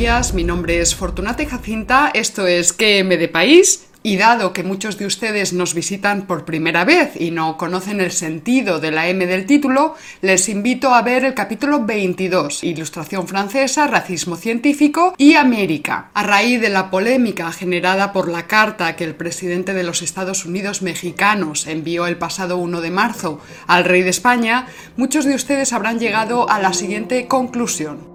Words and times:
señorías. 0.00 0.32
Mi 0.32 0.44
nombre 0.44 0.80
es 0.80 0.94
Fortunate 0.94 1.44
Jacinta. 1.44 2.10
Esto 2.14 2.46
es 2.46 2.72
QM 2.72 3.18
de 3.18 3.28
País. 3.28 3.86
Y 4.02 4.16
dado 4.16 4.54
que 4.54 4.62
muchos 4.62 4.96
de 4.96 5.04
ustedes 5.04 5.52
nos 5.52 5.74
visitan 5.74 6.26
por 6.26 6.46
primera 6.46 6.86
vez 6.86 7.20
y 7.20 7.32
no 7.32 7.58
conocen 7.58 8.00
el 8.00 8.12
sentido 8.12 8.80
de 8.80 8.92
la 8.92 9.08
M 9.08 9.26
del 9.26 9.44
título, 9.44 9.94
les 10.22 10.48
invito 10.48 10.94
a 10.94 11.02
ver 11.02 11.26
el 11.26 11.34
capítulo 11.34 11.84
22, 11.84 12.64
Ilustración 12.64 13.28
francesa, 13.28 13.88
racismo 13.88 14.36
científico 14.36 15.12
y 15.18 15.34
América. 15.34 16.10
A 16.14 16.22
raíz 16.22 16.62
de 16.62 16.70
la 16.70 16.90
polémica 16.90 17.52
generada 17.52 18.14
por 18.14 18.30
la 18.30 18.46
carta 18.46 18.96
que 18.96 19.04
el 19.04 19.14
presidente 19.14 19.74
de 19.74 19.82
los 19.82 20.00
Estados 20.00 20.46
Unidos 20.46 20.80
mexicanos 20.80 21.66
envió 21.66 22.06
el 22.06 22.16
pasado 22.16 22.56
1 22.56 22.80
de 22.80 22.90
marzo 22.90 23.38
al 23.66 23.84
rey 23.84 24.00
de 24.00 24.08
España, 24.08 24.66
muchos 24.96 25.26
de 25.26 25.34
ustedes 25.34 25.74
habrán 25.74 25.98
llegado 25.98 26.48
a 26.48 26.58
la 26.58 26.72
siguiente 26.72 27.26
conclusión. 27.26 28.09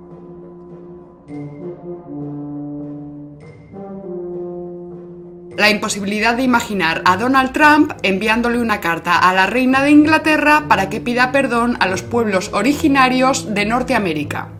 La 5.58 5.70
imposibilidad 5.70 6.36
de 6.36 6.44
imaginar 6.44 7.02
a 7.06 7.16
Donald 7.16 7.54
Trump 7.54 7.94
enviándole 8.04 8.60
una 8.60 8.82
carta 8.82 9.18
a 9.18 9.34
la 9.34 9.46
reina 9.46 9.84
de 9.84 9.92
Inglaterra 9.92 10.66
para 10.68 10.90
que 10.90 11.00
pida 11.00 11.32
perdón 11.32 11.78
a 11.80 11.88
los 11.88 12.02
pueblos 12.02 12.50
originarios 12.54 13.54
de 13.54 13.66
Norteamérica. 13.66 14.55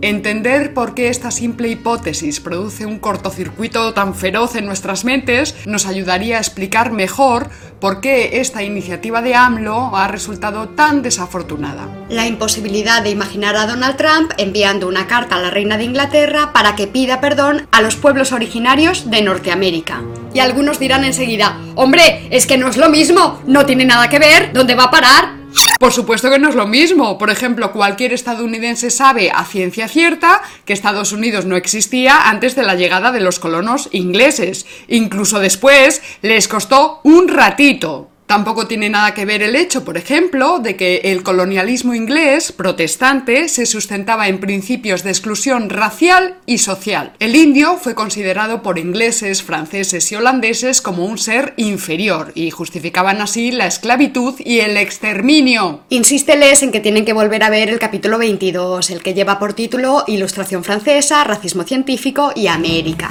Entender 0.00 0.74
por 0.74 0.94
qué 0.94 1.08
esta 1.08 1.32
simple 1.32 1.68
hipótesis 1.68 2.38
produce 2.38 2.86
un 2.86 3.00
cortocircuito 3.00 3.94
tan 3.94 4.14
feroz 4.14 4.54
en 4.54 4.64
nuestras 4.64 5.04
mentes 5.04 5.56
nos 5.66 5.86
ayudaría 5.86 6.36
a 6.36 6.40
explicar 6.40 6.92
mejor 6.92 7.50
por 7.80 8.00
qué 8.00 8.40
esta 8.40 8.62
iniciativa 8.62 9.22
de 9.22 9.34
AMLO 9.34 9.96
ha 9.96 10.06
resultado 10.06 10.68
tan 10.68 11.02
desafortunada. 11.02 11.88
La 12.08 12.28
imposibilidad 12.28 13.02
de 13.02 13.10
imaginar 13.10 13.56
a 13.56 13.66
Donald 13.66 13.96
Trump 13.96 14.30
enviando 14.38 14.86
una 14.86 15.08
carta 15.08 15.34
a 15.34 15.40
la 15.40 15.50
reina 15.50 15.76
de 15.76 15.84
Inglaterra 15.84 16.52
para 16.52 16.76
que 16.76 16.86
pida 16.86 17.20
perdón 17.20 17.66
a 17.72 17.82
los 17.82 17.96
pueblos 17.96 18.30
originarios 18.30 19.10
de 19.10 19.22
Norteamérica. 19.22 20.02
Y 20.32 20.38
algunos 20.38 20.78
dirán 20.78 21.02
enseguida, 21.02 21.58
hombre, 21.74 22.28
es 22.30 22.46
que 22.46 22.56
no 22.56 22.68
es 22.68 22.76
lo 22.76 22.88
mismo, 22.88 23.42
no 23.46 23.66
tiene 23.66 23.84
nada 23.84 24.08
que 24.08 24.20
ver, 24.20 24.52
¿dónde 24.52 24.76
va 24.76 24.84
a 24.84 24.90
parar? 24.92 25.37
Por 25.78 25.92
supuesto 25.92 26.30
que 26.30 26.38
no 26.38 26.48
es 26.48 26.54
lo 26.54 26.66
mismo. 26.66 27.18
Por 27.18 27.30
ejemplo, 27.30 27.72
cualquier 27.72 28.12
estadounidense 28.12 28.90
sabe 28.90 29.30
a 29.30 29.44
ciencia 29.44 29.88
cierta 29.88 30.42
que 30.64 30.72
Estados 30.72 31.12
Unidos 31.12 31.44
no 31.44 31.56
existía 31.56 32.28
antes 32.28 32.56
de 32.56 32.64
la 32.64 32.74
llegada 32.74 33.12
de 33.12 33.20
los 33.20 33.38
colonos 33.38 33.88
ingleses. 33.92 34.66
Incluso 34.88 35.38
después 35.38 36.02
les 36.22 36.48
costó 36.48 37.00
un 37.04 37.28
ratito. 37.28 38.10
Tampoco 38.28 38.66
tiene 38.66 38.90
nada 38.90 39.14
que 39.14 39.24
ver 39.24 39.40
el 39.40 39.56
hecho, 39.56 39.86
por 39.86 39.96
ejemplo, 39.96 40.58
de 40.58 40.76
que 40.76 40.96
el 41.04 41.22
colonialismo 41.22 41.94
inglés 41.94 42.52
protestante 42.52 43.48
se 43.48 43.64
sustentaba 43.64 44.28
en 44.28 44.38
principios 44.38 45.02
de 45.02 45.08
exclusión 45.08 45.70
racial 45.70 46.36
y 46.44 46.58
social. 46.58 47.14
El 47.20 47.34
indio 47.34 47.78
fue 47.78 47.94
considerado 47.94 48.62
por 48.62 48.78
ingleses, 48.78 49.42
franceses 49.42 50.12
y 50.12 50.16
holandeses 50.16 50.82
como 50.82 51.06
un 51.06 51.16
ser 51.16 51.54
inferior 51.56 52.32
y 52.34 52.50
justificaban 52.50 53.22
así 53.22 53.50
la 53.50 53.66
esclavitud 53.66 54.34
y 54.40 54.58
el 54.58 54.76
exterminio. 54.76 55.80
Insísteles 55.88 56.62
en 56.62 56.70
que 56.70 56.80
tienen 56.80 57.06
que 57.06 57.14
volver 57.14 57.42
a 57.44 57.48
ver 57.48 57.70
el 57.70 57.78
capítulo 57.78 58.18
22, 58.18 58.90
el 58.90 59.02
que 59.02 59.14
lleva 59.14 59.38
por 59.38 59.54
título 59.54 60.04
Ilustración 60.06 60.64
francesa, 60.64 61.24
racismo 61.24 61.62
científico 61.62 62.32
y 62.36 62.48
América. 62.48 63.10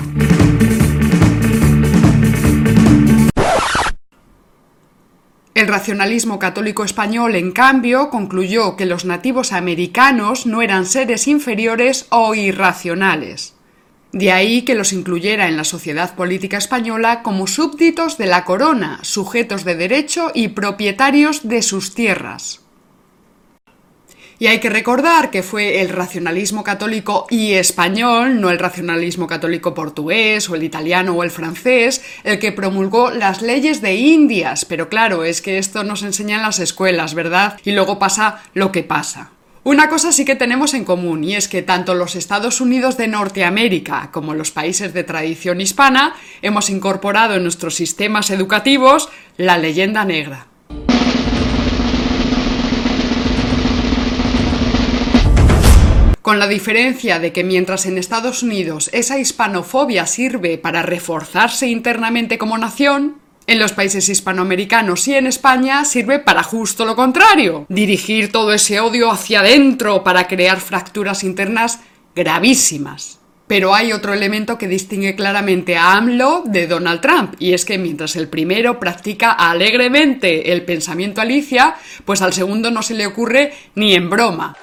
El 5.57 5.67
racionalismo 5.67 6.37
católico 6.37 6.83
español, 6.83 7.33
en 7.33 7.51
cambio, 7.51 8.11
concluyó 8.11 8.75
que 8.75 8.85
los 8.85 9.05
nativos 9.05 9.53
americanos 9.53 10.45
no 10.45 10.61
eran 10.61 10.85
seres 10.85 11.27
inferiores 11.27 12.05
o 12.11 12.35
irracionales. 12.35 13.55
De 14.11 14.31
ahí 14.31 14.61
que 14.61 14.75
los 14.75 14.93
incluyera 14.93 15.47
en 15.47 15.57
la 15.57 15.63
sociedad 15.63 16.13
política 16.13 16.59
española 16.59 17.23
como 17.23 17.47
súbditos 17.47 18.19
de 18.19 18.27
la 18.27 18.45
corona, 18.45 18.99
sujetos 19.01 19.65
de 19.65 19.73
derecho 19.73 20.29
y 20.31 20.49
propietarios 20.49 21.47
de 21.47 21.63
sus 21.63 21.95
tierras. 21.95 22.66
Y 24.39 24.45
hay 24.47 24.59
que 24.59 24.69
recordar 24.69 25.31
que 25.31 25.41
fue 25.41 25.81
el 25.81 25.89
racionalismo 25.89 26.63
católico 26.63 27.25
y 27.31 27.53
español, 27.53 28.39
no 28.39 28.51
el 28.51 28.59
racionalismo 28.59 29.25
católico 29.25 29.73
portugués 29.73 30.47
o 30.47 30.55
el 30.55 30.63
italiano 30.63 31.13
o 31.13 31.23
el 31.23 31.31
francés, 31.31 32.03
el 32.23 32.37
que 32.37 32.51
promulgó 32.51 33.09
las 33.09 33.41
leyes 33.41 33.81
de 33.81 33.95
Indias. 33.95 34.63
Pero 34.65 34.89
claro, 34.89 35.23
es 35.23 35.41
que 35.41 35.57
esto 35.57 35.83
nos 35.83 36.03
enseña 36.03 36.35
en 36.35 36.43
las 36.43 36.59
escuelas, 36.59 37.15
¿verdad? 37.15 37.59
Y 37.65 37.71
luego 37.71 37.97
pasa 37.97 38.43
lo 38.53 38.71
que 38.71 38.83
pasa. 38.83 39.31
Una 39.63 39.89
cosa 39.89 40.11
sí 40.11 40.23
que 40.23 40.35
tenemos 40.35 40.75
en 40.75 40.85
común 40.85 41.23
y 41.23 41.35
es 41.35 41.47
que 41.47 41.63
tanto 41.63 41.95
los 41.95 42.15
Estados 42.15 42.61
Unidos 42.61 42.95
de 42.95 43.07
Norteamérica 43.07 44.11
como 44.13 44.35
los 44.35 44.51
países 44.51 44.93
de 44.93 45.03
tradición 45.03 45.59
hispana 45.59 46.15
hemos 46.43 46.69
incorporado 46.69 47.35
en 47.35 47.43
nuestros 47.43 47.75
sistemas 47.75 48.29
educativos 48.29 49.09
la 49.35 49.57
leyenda 49.57 50.05
negra. 50.05 50.47
Con 56.27 56.39
la 56.39 56.47
diferencia 56.49 57.19
de 57.19 57.31
que 57.31 57.45
mientras 57.45 57.85
en 57.85 57.97
Estados 57.97 58.43
Unidos 58.43 58.89
esa 58.91 59.17
hispanofobia 59.17 60.05
sirve 60.05 60.57
para 60.57 60.81
reforzarse 60.81 61.67
internamente 61.67 62.37
como 62.37 62.57
nación, 62.57 63.19
en 63.45 63.59
los 63.59 63.71
países 63.71 64.09
hispanoamericanos 64.09 65.07
y 65.07 65.13
en 65.13 65.25
España 65.25 65.85
sirve 65.85 66.19
para 66.19 66.43
justo 66.43 66.83
lo 66.83 66.97
contrario, 66.97 67.65
dirigir 67.69 68.29
todo 68.29 68.51
ese 68.51 68.81
odio 68.81 69.09
hacia 69.09 69.39
adentro 69.39 70.03
para 70.03 70.27
crear 70.27 70.59
fracturas 70.59 71.23
internas 71.23 71.79
gravísimas. 72.13 73.19
Pero 73.47 73.73
hay 73.73 73.93
otro 73.93 74.13
elemento 74.13 74.57
que 74.57 74.67
distingue 74.67 75.15
claramente 75.15 75.77
a 75.77 75.93
AMLO 75.93 76.43
de 76.45 76.67
Donald 76.67 76.99
Trump, 76.99 77.35
y 77.39 77.53
es 77.53 77.63
que 77.63 77.77
mientras 77.77 78.17
el 78.17 78.27
primero 78.27 78.81
practica 78.81 79.31
alegremente 79.31 80.51
el 80.51 80.65
pensamiento 80.65 81.21
Alicia, 81.21 81.75
pues 82.03 82.21
al 82.21 82.33
segundo 82.33 82.69
no 82.69 82.81
se 82.81 82.95
le 82.95 83.07
ocurre 83.07 83.53
ni 83.75 83.95
en 83.95 84.09
broma. 84.09 84.57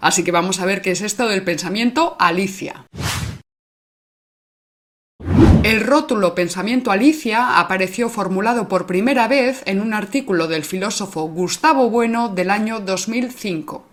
Así 0.00 0.22
que 0.24 0.32
vamos 0.32 0.60
a 0.60 0.66
ver 0.66 0.82
qué 0.82 0.90
es 0.90 1.00
esto 1.00 1.28
del 1.28 1.44
pensamiento 1.44 2.16
Alicia. 2.18 2.84
El 5.64 5.80
rótulo 5.80 6.34
Pensamiento 6.34 6.90
Alicia 6.90 7.58
apareció 7.58 8.10
formulado 8.10 8.68
por 8.68 8.84
primera 8.84 9.28
vez 9.28 9.62
en 9.64 9.80
un 9.80 9.94
artículo 9.94 10.46
del 10.46 10.62
filósofo 10.62 11.22
Gustavo 11.22 11.88
Bueno 11.88 12.28
del 12.28 12.50
año 12.50 12.80
2005. 12.80 13.86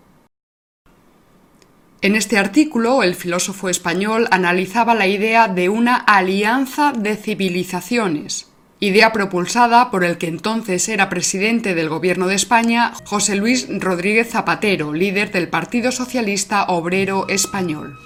En 2.02 2.14
este 2.14 2.36
artículo, 2.36 3.02
el 3.02 3.14
filósofo 3.14 3.70
español 3.70 4.28
analizaba 4.32 4.94
la 4.94 5.06
idea 5.06 5.48
de 5.48 5.70
una 5.70 5.96
alianza 5.96 6.92
de 6.92 7.16
civilizaciones, 7.16 8.51
idea 8.82 9.12
propulsada 9.12 9.92
por 9.92 10.02
el 10.02 10.18
que 10.18 10.26
entonces 10.26 10.88
era 10.88 11.08
presidente 11.08 11.76
del 11.76 11.88
Gobierno 11.88 12.26
de 12.26 12.34
España, 12.34 12.92
José 13.04 13.36
Luis 13.36 13.68
Rodríguez 13.70 14.30
Zapatero, 14.30 14.92
líder 14.92 15.30
del 15.30 15.46
Partido 15.46 15.92
Socialista 15.92 16.64
Obrero 16.64 17.26
Español. 17.28 17.96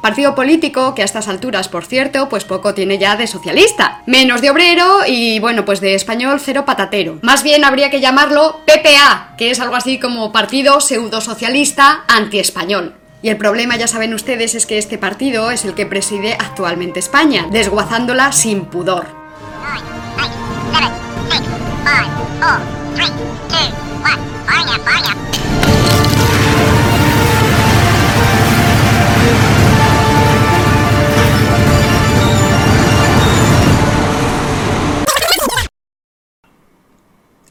Partido 0.00 0.34
político 0.34 0.94
que 0.94 1.02
a 1.02 1.04
estas 1.04 1.28
alturas, 1.28 1.68
por 1.68 1.84
cierto, 1.84 2.30
pues 2.30 2.44
poco 2.44 2.72
tiene 2.72 2.96
ya 2.96 3.16
de 3.16 3.26
socialista. 3.26 4.02
Menos 4.06 4.40
de 4.40 4.48
obrero 4.48 5.00
y 5.06 5.38
bueno, 5.38 5.66
pues 5.66 5.80
de 5.82 5.94
español 5.94 6.40
cero 6.42 6.64
patatero. 6.64 7.18
Más 7.20 7.42
bien 7.42 7.62
habría 7.66 7.90
que 7.90 8.00
llamarlo 8.00 8.60
PPA, 8.64 9.34
que 9.36 9.50
es 9.50 9.60
algo 9.60 9.76
así 9.76 10.00
como 10.00 10.32
Partido 10.32 10.80
Pseudo 10.80 11.20
Socialista 11.20 12.04
Anti-Español. 12.08 12.94
Y 13.20 13.28
el 13.28 13.36
problema, 13.36 13.76
ya 13.76 13.86
saben 13.86 14.14
ustedes, 14.14 14.54
es 14.54 14.64
que 14.64 14.78
este 14.78 14.96
partido 14.96 15.50
es 15.50 15.66
el 15.66 15.74
que 15.74 15.84
preside 15.84 16.34
actualmente 16.34 17.00
España, 17.00 17.48
desguazándola 17.50 18.32
sin 18.32 18.64
pudor. 18.66 19.25
five, 21.86 22.10
four, 22.42 22.58
three, 22.96 23.12
two, 23.48 23.70
one. 24.02 24.18
Fire, 24.44 24.78
fire. 24.82 26.25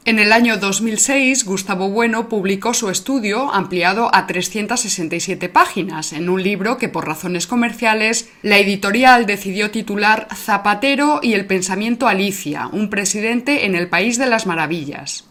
En 0.06 0.20
el 0.20 0.32
año 0.32 0.56
2006, 0.58 1.44
Gustavo 1.44 1.90
Bueno 1.90 2.28
publicó 2.28 2.74
su 2.74 2.90
estudio 2.90 3.52
ampliado 3.52 4.08
a 4.14 4.28
367 4.28 5.48
páginas, 5.48 6.12
en 6.12 6.28
un 6.28 6.44
libro 6.44 6.78
que 6.78 6.88
por 6.88 7.08
razones 7.08 7.48
comerciales 7.48 8.30
la 8.40 8.58
editorial 8.58 9.26
decidió 9.26 9.72
titular 9.72 10.28
Zapatero 10.32 11.18
y 11.24 11.34
el 11.34 11.46
pensamiento 11.46 12.06
Alicia, 12.06 12.68
un 12.68 12.88
presidente 12.88 13.66
en 13.66 13.74
el 13.74 13.88
País 13.88 14.16
de 14.16 14.26
las 14.26 14.46
Maravillas. 14.46 15.24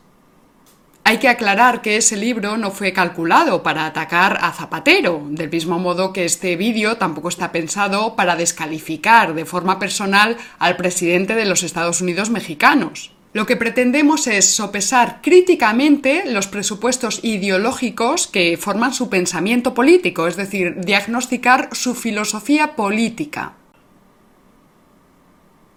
Hay 1.05 1.19
que 1.19 1.29
aclarar 1.29 1.81
que 1.81 1.95
ese 1.95 2.17
libro 2.17 2.57
no 2.57 2.69
fue 2.69 2.91
calculado 2.91 3.63
para 3.63 3.85
atacar 3.85 4.39
a 4.41 4.51
Zapatero, 4.51 5.25
del 5.29 5.49
mismo 5.49 5.79
modo 5.79 6.11
que 6.11 6.25
este 6.25 6.57
vídeo 6.57 6.97
tampoco 6.97 7.29
está 7.29 7.53
pensado 7.53 8.17
para 8.17 8.35
descalificar 8.35 9.35
de 9.35 9.45
forma 9.45 9.79
personal 9.79 10.35
al 10.59 10.75
presidente 10.75 11.33
de 11.33 11.45
los 11.45 11.63
Estados 11.63 12.01
Unidos 12.01 12.29
mexicanos. 12.29 13.14
Lo 13.35 13.45
que 13.45 13.57
pretendemos 13.57 14.27
es 14.27 14.55
sopesar 14.55 15.19
críticamente 15.21 16.23
los 16.25 16.47
presupuestos 16.47 17.19
ideológicos 17.21 18.27
que 18.27 18.55
forman 18.55 18.93
su 18.93 19.09
pensamiento 19.09 19.73
político, 19.73 20.27
es 20.27 20.37
decir, 20.37 20.79
diagnosticar 20.79 21.67
su 21.73 21.95
filosofía 21.95 22.77
política. 22.77 23.55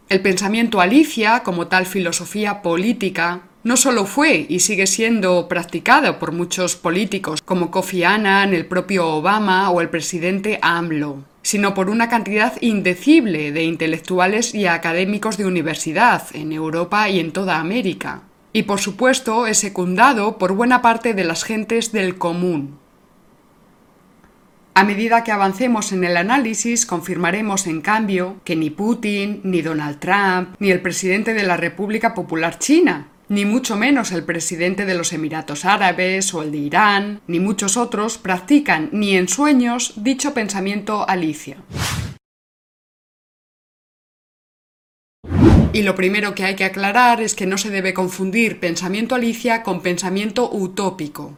El 0.09 0.23
pensamiento 0.23 0.81
Alicia, 0.81 1.41
como 1.43 1.67
tal 1.67 1.87
filosofía 1.87 2.63
política, 2.63 3.41
no 3.65 3.77
solo 3.77 4.05
fue 4.07 4.47
y 4.49 4.61
sigue 4.61 4.87
siendo 4.87 5.49
practicado 5.49 6.21
por 6.21 6.31
muchos 6.31 6.77
políticos 6.77 7.43
como 7.43 7.73
Kofi 7.73 8.05
Annan, 8.05 8.55
el 8.55 8.67
propio 8.67 9.09
Obama 9.09 9.69
o 9.71 9.81
el 9.81 9.91
presidente 9.91 10.61
AMLO 10.63 11.25
sino 11.49 11.73
por 11.73 11.89
una 11.89 12.11
cantidad 12.11 12.61
indecible 12.61 13.53
de 13.53 13.63
intelectuales 13.63 14.55
y 14.55 14.67
académicos 14.67 15.39
de 15.39 15.47
universidad 15.47 16.23
en 16.35 16.53
Europa 16.53 17.09
y 17.09 17.21
en 17.21 17.33
toda 17.33 17.59
América. 17.59 18.21
Y 18.53 18.65
por 18.65 18.81
supuesto 18.81 19.47
es 19.47 19.57
secundado 19.57 20.37
por 20.37 20.53
buena 20.53 20.83
parte 20.83 21.15
de 21.15 21.25
las 21.25 21.45
gentes 21.45 21.91
del 21.91 22.19
común. 22.19 22.79
A 24.75 24.85
medida 24.85 25.25
que 25.25 25.33
avancemos 25.33 25.91
en 25.93 26.05
el 26.05 26.19
análisis, 26.19 26.85
confirmaremos, 26.85 27.67
en 27.67 27.81
cambio, 27.81 28.37
que 28.45 28.55
ni 28.55 28.69
Putin, 28.69 29.41
ni 29.43 29.63
Donald 29.63 30.01
Trump, 30.01 30.55
ni 30.59 30.71
el 30.71 30.83
presidente 30.83 31.33
de 31.33 31.45
la 31.45 31.57
República 31.57 32.13
Popular 32.13 32.59
China, 32.59 33.09
ni 33.29 33.45
mucho 33.45 33.77
menos 33.77 34.13
el 34.13 34.25
presidente 34.25 34.87
de 34.87 34.95
los 34.95 35.13
Emiratos 35.13 35.65
Árabes 35.65 36.33
o 36.35 36.43
el 36.43 36.51
de 36.51 36.59
Irán, 36.59 37.21
ni 37.27 37.41
muchos 37.41 37.77
otros 37.77 38.19
practican 38.19 38.89
ni 38.93 39.17
en 39.17 39.29
sueños 39.29 39.93
dicho 39.97 40.35
pensamiento 40.35 41.09
alicia. 41.09 41.59
Y 45.73 45.83
lo 45.83 45.95
primero 45.95 46.35
que 46.35 46.45
hay 46.45 46.57
que 46.57 46.65
aclarar 46.65 47.21
es 47.21 47.35
que 47.35 47.47
no 47.47 47.59
se 47.59 47.71
debe 47.71 47.93
confundir 47.93 48.59
pensamiento 48.59 49.15
alicia 49.15 49.63
con 49.63 49.83
pensamiento 49.83 50.51
utópico. 50.51 51.37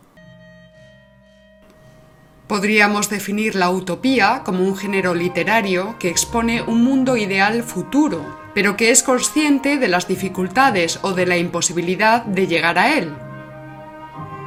Podríamos 2.46 3.10
definir 3.10 3.54
la 3.54 3.70
utopía 3.70 4.42
como 4.44 4.64
un 4.64 4.76
género 4.76 5.14
literario 5.14 5.96
que 5.98 6.08
expone 6.08 6.62
un 6.62 6.82
mundo 6.82 7.16
ideal 7.16 7.62
futuro, 7.62 8.39
pero 8.54 8.76
que 8.76 8.90
es 8.90 9.02
consciente 9.02 9.76
de 9.76 9.88
las 9.88 10.08
dificultades 10.08 10.98
o 11.02 11.12
de 11.12 11.26
la 11.26 11.38
imposibilidad 11.38 12.24
de 12.24 12.46
llegar 12.46 12.78
a 12.78 12.96
él. 12.98 13.12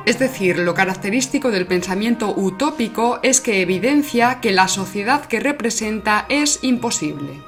Es 0.06 0.20
decir, 0.20 0.60
lo 0.60 0.74
característico 0.74 1.50
del 1.50 1.66
pensamiento 1.66 2.34
utópico 2.36 3.20
es 3.24 3.40
que 3.40 3.62
evidencia 3.62 4.42
que 4.42 4.52
la 4.52 4.68
sociedad 4.68 5.26
que 5.26 5.40
representa 5.40 6.26
es 6.28 6.60
imposible. 6.62 7.42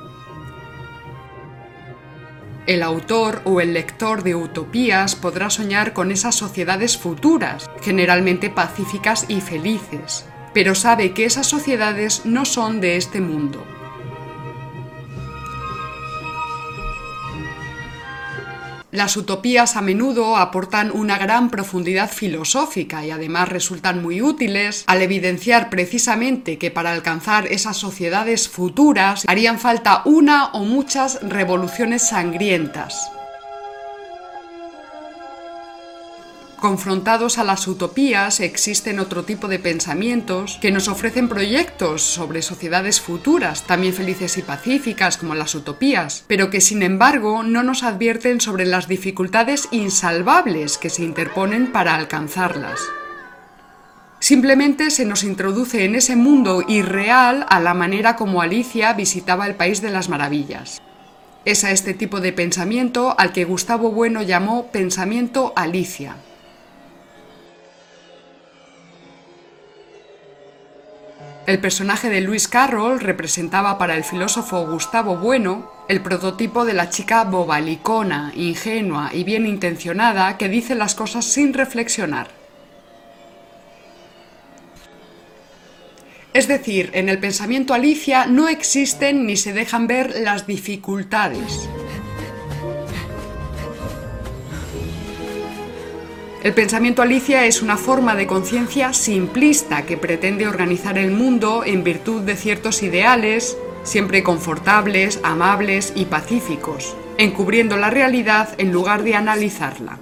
El 2.66 2.82
autor 2.82 3.42
o 3.44 3.62
el 3.62 3.74
lector 3.74 4.24
de 4.24 4.34
utopías 4.34 5.16
podrá 5.16 5.50
soñar 5.50 5.94
con 5.94 6.12
esas 6.12 6.34
sociedades 6.36 6.98
futuras, 6.98 7.70
generalmente 7.82 8.50
pacíficas 8.50 9.26
y 9.28 9.42
felices, 9.42 10.26
pero 10.54 10.74
sabe 10.74 11.12
que 11.12 11.26
esas 11.26 11.46
sociedades 11.46 12.26
no 12.26 12.46
son 12.46 12.82
de 12.82 12.96
este 12.96 13.22
mundo. 13.22 13.75
Las 18.96 19.18
utopías 19.18 19.76
a 19.76 19.82
menudo 19.82 20.38
aportan 20.38 20.90
una 20.90 21.18
gran 21.18 21.50
profundidad 21.50 22.10
filosófica 22.10 23.06
y 23.06 23.12
además 23.12 23.50
resultan 23.50 24.02
muy 24.02 24.22
útiles 24.22 24.86
al 24.88 25.02
evidenciar 25.02 25.70
precisamente 25.70 26.58
que 26.58 26.72
para 26.72 26.94
alcanzar 26.94 27.46
esas 27.48 27.76
sociedades 27.76 28.48
futuras 28.48 29.26
harían 29.28 29.60
falta 29.60 30.02
una 30.06 30.46
o 30.54 30.64
muchas 30.64 31.20
revoluciones 31.22 32.08
sangrientas. 32.08 33.12
Confrontados 36.60 37.38
a 37.38 37.44
las 37.44 37.68
utopías, 37.68 38.40
existen 38.40 39.00
otro 39.00 39.24
tipo 39.24 39.48
de 39.48 39.60
pensamientos 39.60 40.58
que 40.62 40.72
nos 40.72 40.88
ofrecen 40.88 41.28
proyectos 41.28 42.02
sobre 42.02 42.42
sociedades 42.42 43.02
futuras, 43.02 43.64
también 43.64 43.94
felices 43.94 44.38
y 44.38 44.42
pacíficas 44.42 45.18
como 45.18 45.36
las 45.36 45.54
utopías, 45.54 46.24
pero 46.28 46.50
que 46.50 46.62
sin 46.62 46.82
embargo 46.82 47.44
no 47.44 47.62
nos 47.62 47.84
advierten 47.84 48.40
sobre 48.40 48.66
las 48.66 48.88
dificultades 48.88 49.68
insalvables 49.72 50.78
que 50.78 50.90
se 50.90 51.04
interponen 51.04 51.72
para 51.72 51.94
alcanzarlas. 51.94 52.80
Simplemente 54.20 54.90
se 54.90 55.06
nos 55.06 55.24
introduce 55.24 55.84
en 55.84 55.94
ese 55.94 56.16
mundo 56.16 56.64
irreal 56.68 57.46
a 57.50 57.60
la 57.60 57.74
manera 57.74 58.16
como 58.16 58.42
Alicia 58.42 58.94
visitaba 58.94 59.46
el 59.46 59.56
País 59.56 59.82
de 59.82 59.92
las 59.92 60.10
Maravillas. 60.10 60.82
Es 61.44 61.64
a 61.64 61.70
este 61.70 61.94
tipo 61.94 62.22
de 62.22 62.34
pensamiento 62.34 63.14
al 63.20 63.34
que 63.34 63.46
Gustavo 63.46 63.92
Bueno 63.92 64.24
llamó 64.24 64.72
pensamiento 64.72 65.54
Alicia. 65.56 66.16
El 71.48 71.60
personaje 71.60 72.10
de 72.10 72.22
Lewis 72.22 72.48
Carroll 72.48 73.00
representaba 73.00 73.78
para 73.78 73.96
el 73.96 74.04
filósofo 74.04 74.66
Gustavo 74.66 75.18
Bueno 75.18 75.72
el 75.88 76.02
prototipo 76.02 76.66
de 76.66 76.74
la 76.74 76.90
chica 76.90 77.24
bobalicona, 77.24 78.32
ingenua 78.36 79.12
y 79.14 79.24
bien 79.24 79.46
intencionada 79.46 80.40
que 80.40 80.50
dice 80.50 80.74
las 80.74 80.96
cosas 80.96 81.26
sin 81.26 81.54
reflexionar. 81.54 82.30
Es 86.34 86.48
decir, 86.48 86.90
en 86.94 87.10
el 87.10 87.20
pensamiento 87.20 87.76
Alicia 87.76 88.26
no 88.26 88.48
existen 88.48 89.28
ni 89.28 89.38
se 89.38 89.54
dejan 89.54 89.86
ver 89.86 90.16
las 90.22 90.48
dificultades. 90.48 91.70
El 96.46 96.54
pensamiento 96.54 97.02
Alicia 97.02 97.48
es 97.48 97.64
una 97.64 97.76
forma 97.76 98.16
de 98.16 98.28
conciencia 98.28 98.94
simplista 98.94 99.88
que 99.88 99.98
pretende 99.98 100.48
organizar 100.48 100.96
el 100.96 101.10
mundo 101.10 101.64
en 101.66 101.84
virtud 101.84 102.22
de 102.22 102.36
ciertos 102.36 102.84
ideales, 102.84 103.58
siempre 103.82 104.22
confortables, 104.22 105.20
amables 105.24 105.92
y 105.96 106.06
pacíficos, 106.06 106.96
encubriendo 107.18 107.78
la 107.78 107.90
realidad 107.90 108.50
en 108.60 108.72
lugar 108.72 109.02
de 109.02 109.16
analizarla. 109.16 109.98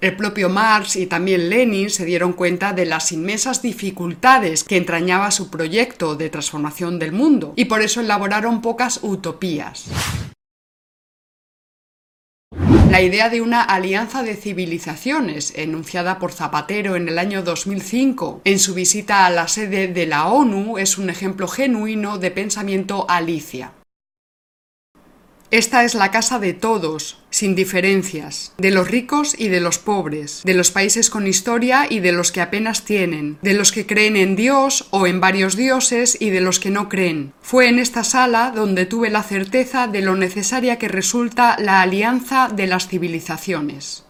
El 0.00 0.14
propio 0.14 0.48
Marx 0.48 0.94
y 0.94 1.06
también 1.06 1.50
Lenin 1.50 1.90
se 1.90 2.04
dieron 2.04 2.32
cuenta 2.32 2.72
de 2.72 2.86
las 2.86 3.10
inmensas 3.10 3.60
dificultades 3.60 4.62
que 4.62 4.76
entrañaba 4.76 5.32
su 5.32 5.50
proyecto 5.50 6.14
de 6.14 6.30
transformación 6.30 7.00
del 7.00 7.10
mundo 7.10 7.54
y 7.56 7.64
por 7.64 7.82
eso 7.82 8.00
elaboraron 8.00 8.62
pocas 8.62 9.00
utopías. 9.02 9.86
La 12.96 13.02
idea 13.02 13.28
de 13.28 13.42
una 13.42 13.60
alianza 13.60 14.22
de 14.22 14.36
civilizaciones, 14.36 15.52
enunciada 15.54 16.18
por 16.18 16.32
Zapatero 16.32 16.96
en 16.96 17.10
el 17.10 17.18
año 17.18 17.42
2005 17.42 18.40
en 18.42 18.58
su 18.58 18.72
visita 18.72 19.26
a 19.26 19.30
la 19.30 19.48
sede 19.48 19.88
de 19.88 20.06
la 20.06 20.28
ONU, 20.28 20.78
es 20.78 20.96
un 20.96 21.10
ejemplo 21.10 21.46
genuino 21.46 22.16
de 22.16 22.30
pensamiento 22.30 23.04
alicia. 23.06 23.72
Esta 25.50 25.84
es 25.84 25.94
la 25.94 26.10
casa 26.10 26.40
de 26.40 26.54
todos, 26.54 27.18
sin 27.30 27.54
diferencias, 27.54 28.52
de 28.58 28.72
los 28.72 28.90
ricos 28.90 29.36
y 29.38 29.48
de 29.48 29.60
los 29.60 29.78
pobres, 29.78 30.42
de 30.44 30.54
los 30.54 30.72
países 30.72 31.08
con 31.08 31.26
historia 31.26 31.86
y 31.88 32.00
de 32.00 32.10
los 32.12 32.32
que 32.32 32.40
apenas 32.40 32.84
tienen, 32.84 33.38
de 33.42 33.54
los 33.54 33.70
que 33.70 33.86
creen 33.86 34.16
en 34.16 34.34
Dios 34.34 34.88
o 34.90 35.06
en 35.06 35.20
varios 35.20 35.54
dioses 35.54 36.16
y 36.18 36.30
de 36.30 36.40
los 36.40 36.58
que 36.58 36.70
no 36.70 36.88
creen. 36.88 37.32
Fue 37.42 37.68
en 37.68 37.78
esta 37.78 38.02
sala 38.02 38.52
donde 38.54 38.86
tuve 38.86 39.08
la 39.10 39.22
certeza 39.22 39.86
de 39.86 40.00
lo 40.00 40.16
necesaria 40.16 40.78
que 40.78 40.88
resulta 40.88 41.56
la 41.60 41.80
alianza 41.80 42.48
de 42.48 42.66
las 42.66 42.88
civilizaciones. 42.88 44.05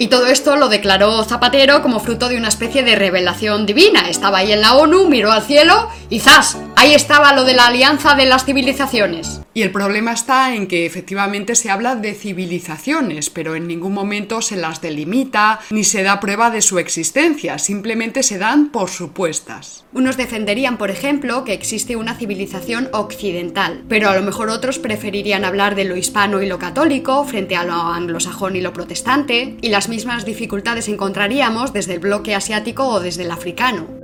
Y 0.00 0.06
todo 0.06 0.28
esto 0.28 0.56
lo 0.56 0.70
declaró 0.70 1.22
Zapatero 1.24 1.82
como 1.82 2.00
fruto 2.00 2.30
de 2.30 2.38
una 2.38 2.48
especie 2.48 2.82
de 2.82 2.96
revelación 2.96 3.66
divina. 3.66 4.08
Estaba 4.08 4.38
ahí 4.38 4.50
en 4.50 4.62
la 4.62 4.76
ONU, 4.76 5.06
miró 5.10 5.30
al 5.30 5.42
cielo 5.42 5.90
y 6.08 6.20
¡zas! 6.20 6.56
Ahí 6.76 6.94
estaba 6.94 7.34
lo 7.34 7.44
de 7.44 7.52
la 7.52 7.66
alianza 7.66 8.14
de 8.14 8.24
las 8.24 8.46
civilizaciones. 8.46 9.42
Y 9.52 9.60
el 9.60 9.70
problema 9.70 10.12
está 10.12 10.54
en 10.54 10.68
que 10.68 10.86
efectivamente 10.86 11.54
se 11.54 11.70
habla 11.70 11.96
de 11.96 12.14
civilizaciones, 12.14 13.28
pero 13.28 13.56
en 13.56 13.66
ningún 13.66 13.92
momento 13.92 14.40
se 14.40 14.56
las 14.56 14.80
delimita 14.80 15.60
ni 15.68 15.84
se 15.84 16.02
da 16.02 16.18
prueba 16.18 16.50
de 16.50 16.62
su 16.62 16.78
existencia, 16.78 17.58
simplemente 17.58 18.22
se 18.22 18.38
dan 18.38 18.70
por 18.70 18.88
supuestas. 18.88 19.84
Unos 19.92 20.16
defenderían, 20.16 20.78
por 20.78 20.90
ejemplo, 20.90 21.44
que 21.44 21.52
existe 21.52 21.96
una 21.96 22.14
civilización 22.14 22.88
occidental, 22.92 23.82
pero 23.88 24.08
a 24.08 24.14
lo 24.14 24.22
mejor 24.22 24.48
otros 24.48 24.78
preferirían 24.78 25.44
hablar 25.44 25.74
de 25.74 25.84
lo 25.84 25.96
hispano 25.96 26.40
y 26.40 26.46
lo 26.46 26.58
católico 26.58 27.24
frente 27.24 27.56
a 27.56 27.64
lo 27.64 27.74
anglosajón 27.74 28.56
y 28.56 28.62
lo 28.62 28.72
protestante, 28.72 29.58
y 29.60 29.68
las 29.68 29.89
mismas 29.90 30.24
dificultades 30.24 30.88
encontraríamos 30.88 31.74
desde 31.74 31.94
el 31.94 32.00
bloque 32.00 32.34
asiático 32.34 32.88
o 32.88 33.00
desde 33.00 33.24
el 33.24 33.30
africano. 33.30 33.99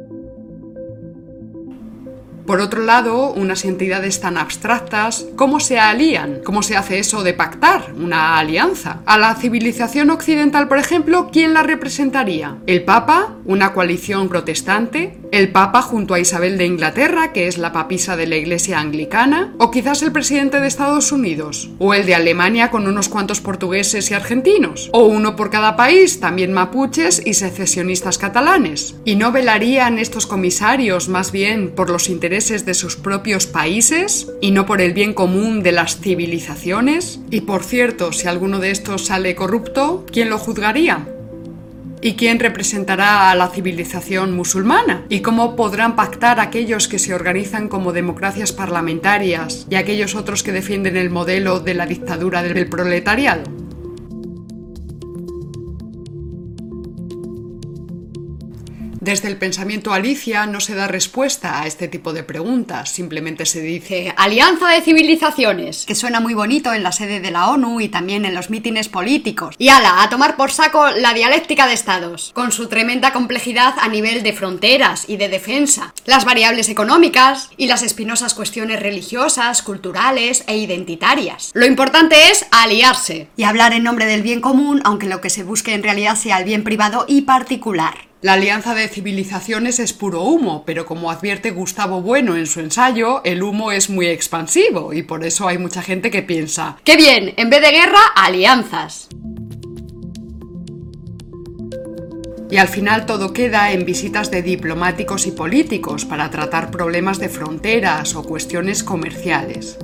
Por 2.47 2.61
otro 2.61 2.83
lado, 2.83 3.33
unas 3.33 3.65
entidades 3.65 4.21
tan 4.21 4.39
abstractas, 4.39 5.27
¿cómo 5.35 5.59
se 5.59 5.81
alían? 5.81 6.43
¿Cómo 6.45 6.63
se 6.63 6.77
hace 6.77 7.01
eso 7.01 7.25
de 7.25 7.35
pactar 7.35 7.93
una 7.97 8.39
alianza? 8.39 9.01
A 9.05 9.19
la 9.19 9.35
civilización 9.35 10.11
occidental, 10.11 10.69
por 10.69 10.79
ejemplo, 10.79 11.31
¿quién 11.33 11.55
la 11.55 11.65
representaría? 11.65 12.59
¿El 12.67 12.85
Papa? 12.85 13.35
¿Una 13.45 13.73
coalición 13.73 14.29
protestante? 14.29 15.19
el 15.33 15.51
Papa 15.51 15.83
junto 15.83 16.15
a 16.15 16.21
Isabel 16.21 16.57
de 16.57 16.67
Inglaterra, 16.67 17.33
que 17.33 17.49
es 17.49 17.59
la 17.59 17.73
papisa 17.73 18.17
de 18.17 18.27
la 18.27 18.37
Iglesia 18.37 18.79
anglicana, 18.79 19.53
o 19.59 19.71
quizás 19.71 20.01
el 20.03 20.13
presidente 20.13 20.61
de 20.61 20.69
Estados 20.69 21.13
Unidos, 21.13 21.69
o 21.79 21.95
el 21.95 22.07
de 22.07 22.15
Alemania 22.15 22.71
con 22.71 22.87
unos 22.87 23.09
cuantos 23.09 23.41
portugueses 23.41 24.11
y 24.11 24.15
argentinos, 24.15 24.89
o 24.93 25.05
uno 25.05 25.37
por 25.37 25.51
cada 25.51 25.77
país, 25.77 26.21
también 26.21 26.53
mapuches 26.53 27.21
y 27.27 27.35
secesionistas 27.35 28.19
catalanes. 28.19 28.95
¿Y 29.05 29.17
no 29.17 29.33
velarían 29.33 29.99
estos 29.99 30.27
comisarios 30.27 31.09
más 31.09 31.33
bien 31.33 31.73
por 31.75 31.91
los 31.91 32.09
intereses 32.09 32.36
de 32.37 32.75
sus 32.75 32.97
propios 32.97 33.47
países 33.47 34.31
y 34.43 34.51
no 34.51 34.67
por 34.67 34.83
el 34.83 34.93
bien 34.93 35.15
común 35.15 35.63
de 35.63 35.73
las 35.73 36.01
civilizaciones? 36.01 37.19
Y 37.31 37.41
por 37.41 37.65
cierto, 37.65 38.13
si 38.13 38.29
alguno 38.29 38.59
de 38.59 38.73
estos 38.73 39.07
sale 39.07 39.35
corrupto, 39.35 40.05
¿quién 40.13 40.29
lo 40.29 40.37
juzgaría? 40.39 41.09
¿Y 42.03 42.13
quién 42.13 42.39
representará 42.39 43.31
a 43.31 43.35
la 43.35 43.49
civilización 43.49 44.37
musulmana? 44.37 45.07
¿Y 45.09 45.21
cómo 45.21 45.57
podrán 45.57 45.97
pactar 45.97 46.39
aquellos 46.39 46.89
que 46.89 46.99
se 46.99 47.15
organizan 47.15 47.69
como 47.69 47.95
democracias 47.95 48.53
parlamentarias 48.53 49.67
y 49.71 49.77
aquellos 49.77 50.15
otros 50.15 50.43
que 50.43 50.53
defienden 50.53 50.99
el 50.99 51.09
modelo 51.09 51.61
de 51.61 51.73
la 51.73 51.87
dictadura 51.87 52.43
del 52.43 52.69
proletariado? 52.69 53.66
Desde 59.07 59.29
el 59.29 59.37
pensamiento 59.37 59.93
Alicia 59.93 60.47
no 60.47 60.59
se 60.59 60.75
da 60.75 60.89
respuesta 60.89 61.61
a 61.61 61.69
este 61.69 61.87
tipo 61.87 62.13
de 62.13 62.25
preguntas, 62.25 62.91
simplemente 62.91 63.47
se 63.47 63.61
dice 63.61 64.13
Alianza 64.17 64.71
de 64.71 64.83
Civilizaciones, 64.83 65.87
que 65.87 65.95
suena 65.95 66.19
muy 66.19 66.35
bonito 66.35 66.75
en 66.75 66.83
la 66.83 66.91
sede 66.91 67.21
de 67.21 67.31
la 67.31 67.51
ONU 67.51 67.81
y 67.81 67.89
también 67.89 68.25
en 68.25 68.35
los 68.35 68.51
mítines 68.51 68.89
políticos. 68.89 69.55
Y 69.59 69.69
ala, 69.69 70.03
a 70.03 70.11
tomar 70.11 70.37
por 70.37 70.51
saco 70.51 70.89
la 70.89 71.15
dialéctica 71.15 71.69
de 71.69 71.75
estados, 71.75 72.33
con 72.35 72.51
su 72.51 72.67
tremenda 72.67 73.13
complejidad 73.13 73.75
a 73.81 73.87
nivel 73.87 74.25
de 74.25 74.33
fronteras 74.33 75.05
y 75.09 75.19
de 75.19 75.29
defensa, 75.29 75.95
las 76.05 76.25
variables 76.25 76.69
económicas 76.69 77.51
y 77.57 77.69
las 77.69 77.85
espinosas 77.85 78.35
cuestiones 78.35 78.81
religiosas, 78.81 79.63
culturales 79.63 80.43
e 80.49 80.59
identitarias. 80.59 81.53
Lo 81.55 81.65
importante 81.65 82.33
es 82.33 82.45
aliarse. 82.51 83.29
Y 83.37 83.45
hablar 83.45 83.73
en 83.73 83.85
nombre 83.85 84.07
del 84.07 84.23
bien 84.23 84.41
común, 84.41 84.81
aunque 84.83 85.07
lo 85.07 85.21
que 85.21 85.31
se 85.31 85.45
busque 85.45 85.75
en 85.75 85.85
realidad 85.85 86.17
sea 86.17 86.39
el 86.41 86.45
bien 86.45 86.65
privado 86.65 87.05
y 87.07 87.23
particular. 87.23 88.06
La 88.23 88.33
alianza 88.33 88.75
de 88.75 88.89
civilizaciones 88.89 89.79
es 89.79 89.93
puro 89.93 90.23
humo, 90.23 90.65
pero 90.65 90.87
como 90.87 91.11
advierte 91.11 91.51
Gustavo 91.51 92.01
Bueno 92.01 92.35
en 92.35 92.47
su 92.47 92.61
ensayo, 92.61 93.21
el 93.25 93.43
humo 93.43 93.73
es 93.73 93.91
muy 93.91 94.07
expansivo 94.07 94.95
y 94.95 95.03
por 95.03 95.23
eso 95.23 95.47
hay 95.47 95.59
mucha 95.59 95.83
gente 95.83 96.11
que 96.11 96.23
piensa, 96.23 96.79
¡qué 96.83 96.97
bien! 96.97 97.35
En 97.37 97.51
vez 97.51 97.61
de 97.61 97.73
guerra, 97.73 98.01
alianzas. 98.15 99.09
Y 102.51 102.57
al 102.57 102.69
final 102.69 103.05
todo 103.05 103.35
queda 103.35 103.73
en 103.73 103.85
visitas 103.85 104.31
de 104.31 104.41
diplomáticos 104.41 105.27
y 105.27 105.33
políticos 105.33 106.07
para 106.07 106.31
tratar 106.31 106.71
problemas 106.71 107.19
de 107.19 107.29
fronteras 107.29 108.15
o 108.15 108.23
cuestiones 108.23 108.83
comerciales. 108.83 109.77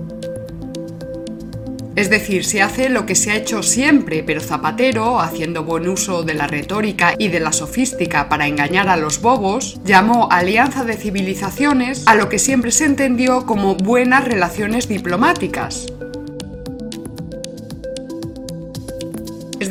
Es 1.95 2.09
decir, 2.09 2.45
se 2.45 2.63
hace 2.63 2.89
lo 2.89 3.05
que 3.05 3.15
se 3.15 3.31
ha 3.31 3.37
hecho 3.37 3.63
siempre, 3.63 4.23
pero 4.23 4.41
Zapatero, 4.41 5.21
haciendo 5.21 5.65
buen 5.65 5.89
uso 5.89 6.23
de 6.23 6.35
la 6.35 6.47
retórica 6.47 7.15
y 7.19 7.29
de 7.29 7.41
la 7.41 7.53
sofística 7.53 8.31
para 8.31 8.47
engañar 8.47 8.89
a 8.89 8.97
los 8.97 9.21
bobos, 9.21 9.79
llamó 9.85 10.29
Alianza 10.31 10.85
de 10.85 10.95
Civilizaciones 10.95 12.05
a 12.07 12.15
lo 12.15 12.31
que 12.31 12.39
siempre 12.39 12.71
se 12.71 12.87
entendió 12.87 13.45
como 13.45 13.75
buenas 13.75 14.25
relaciones 14.25 14.89
diplomáticas. 14.89 15.87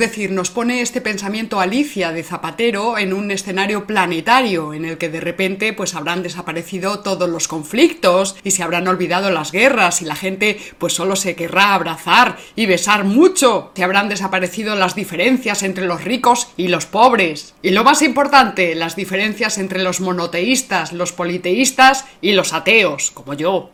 Decir, 0.01 0.31
nos 0.31 0.49
pone 0.49 0.81
este 0.81 0.99
pensamiento 0.99 1.61
Alicia 1.61 2.11
de 2.11 2.23
Zapatero 2.23 2.97
en 2.97 3.13
un 3.13 3.31
escenario 3.31 3.85
planetario 3.85 4.73
en 4.73 4.83
el 4.83 4.97
que 4.97 5.09
de 5.09 5.21
repente 5.21 5.71
pues 5.73 5.95
habrán 5.95 6.23
desaparecido 6.23 6.99
todos 6.99 7.29
los 7.29 7.47
conflictos 7.47 8.35
y 8.43 8.51
se 8.51 8.63
habrán 8.63 8.87
olvidado 8.87 9.29
las 9.29 9.51
guerras 9.51 10.01
y 10.01 10.05
la 10.05 10.15
gente 10.15 10.59
pues 10.79 10.93
solo 10.93 11.15
se 11.15 11.35
querrá 11.35 11.75
abrazar 11.75 12.37
y 12.55 12.65
besar 12.65 13.03
mucho. 13.03 13.71
Se 13.75 13.83
habrán 13.83 14.09
desaparecido 14.09 14.75
las 14.75 14.95
diferencias 14.95 15.63
entre 15.63 15.85
los 15.85 16.03
ricos 16.03 16.49
y 16.57 16.67
los 16.67 16.87
pobres. 16.87 17.53
Y 17.61 17.69
lo 17.69 17.83
más 17.83 18.01
importante, 18.01 18.73
las 18.75 18.95
diferencias 18.95 19.59
entre 19.59 19.83
los 19.83 20.01
monoteístas, 20.01 20.93
los 20.93 21.13
politeístas 21.13 22.05
y 22.21 22.33
los 22.33 22.53
ateos, 22.53 23.11
como 23.11 23.35
yo. 23.35 23.69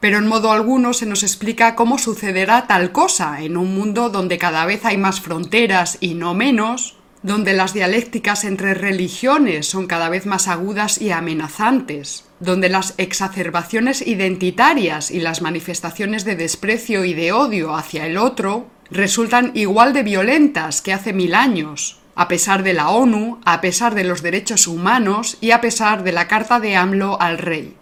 Pero 0.00 0.18
en 0.18 0.26
modo 0.26 0.50
alguno 0.50 0.94
se 0.94 1.06
nos 1.06 1.22
explica 1.22 1.74
cómo 1.76 1.98
sucederá 1.98 2.66
tal 2.66 2.90
cosa 2.90 3.42
en 3.42 3.56
un 3.56 3.74
mundo 3.74 4.08
donde 4.08 4.38
cada 4.38 4.64
vez 4.64 4.84
hay 4.84 4.96
más 4.96 5.20
fronteras 5.20 5.98
y 6.00 6.14
no 6.14 6.34
menos, 6.34 6.96
donde 7.22 7.52
las 7.52 7.74
dialécticas 7.74 8.44
entre 8.44 8.72
religiones 8.72 9.66
son 9.66 9.86
cada 9.86 10.08
vez 10.08 10.24
más 10.24 10.48
agudas 10.48 11.00
y 11.00 11.10
amenazantes, 11.10 12.24
donde 12.40 12.70
las 12.70 12.94
exacerbaciones 12.96 14.06
identitarias 14.06 15.10
y 15.10 15.20
las 15.20 15.42
manifestaciones 15.42 16.24
de 16.24 16.36
desprecio 16.36 17.04
y 17.04 17.12
de 17.12 17.32
odio 17.32 17.76
hacia 17.76 18.06
el 18.06 18.16
otro 18.16 18.66
resultan 18.90 19.52
igual 19.54 19.92
de 19.92 20.02
violentas 20.02 20.80
que 20.80 20.94
hace 20.94 21.12
mil 21.12 21.34
años, 21.34 21.98
a 22.14 22.26
pesar 22.26 22.62
de 22.62 22.72
la 22.72 22.88
ONU, 22.88 23.38
a 23.44 23.60
pesar 23.60 23.94
de 23.94 24.04
los 24.04 24.22
derechos 24.22 24.66
humanos 24.66 25.36
y 25.42 25.50
a 25.50 25.60
pesar 25.60 26.02
de 26.02 26.12
la 26.12 26.26
carta 26.26 26.58
de 26.58 26.74
AMLO 26.74 27.20
al 27.20 27.36
rey. 27.36 27.76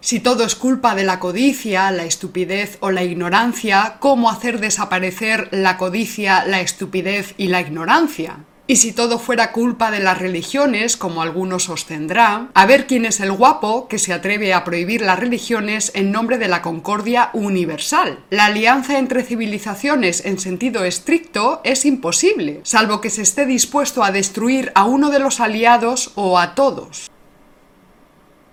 Si 0.00 0.20
todo 0.20 0.44
es 0.44 0.54
culpa 0.54 0.94
de 0.94 1.02
la 1.02 1.18
codicia, 1.18 1.90
la 1.90 2.04
estupidez 2.04 2.78
o 2.80 2.92
la 2.92 3.02
ignorancia, 3.02 3.96
¿cómo 3.98 4.30
hacer 4.30 4.60
desaparecer 4.60 5.48
la 5.50 5.76
codicia, 5.76 6.44
la 6.44 6.60
estupidez 6.60 7.34
y 7.36 7.48
la 7.48 7.60
ignorancia? 7.60 8.44
Y 8.68 8.76
si 8.76 8.92
todo 8.92 9.18
fuera 9.18 9.50
culpa 9.50 9.90
de 9.90 9.98
las 9.98 10.18
religiones, 10.18 10.96
como 10.96 11.20
algunos 11.22 11.64
sostendrá, 11.64 12.48
a 12.54 12.66
ver 12.66 12.86
quién 12.86 13.06
es 13.06 13.18
el 13.18 13.32
guapo 13.32 13.88
que 13.88 13.98
se 13.98 14.12
atreve 14.12 14.54
a 14.54 14.62
prohibir 14.62 15.00
las 15.00 15.18
religiones 15.18 15.90
en 15.94 16.12
nombre 16.12 16.38
de 16.38 16.48
la 16.48 16.62
concordia 16.62 17.30
universal. 17.32 18.20
La 18.30 18.44
alianza 18.44 18.98
entre 18.98 19.24
civilizaciones 19.24 20.24
en 20.24 20.38
sentido 20.38 20.84
estricto 20.84 21.60
es 21.64 21.86
imposible, 21.86 22.60
salvo 22.62 23.00
que 23.00 23.10
se 23.10 23.22
esté 23.22 23.46
dispuesto 23.46 24.04
a 24.04 24.12
destruir 24.12 24.70
a 24.74 24.84
uno 24.84 25.10
de 25.10 25.18
los 25.18 25.40
aliados 25.40 26.12
o 26.14 26.38
a 26.38 26.54
todos. 26.54 27.10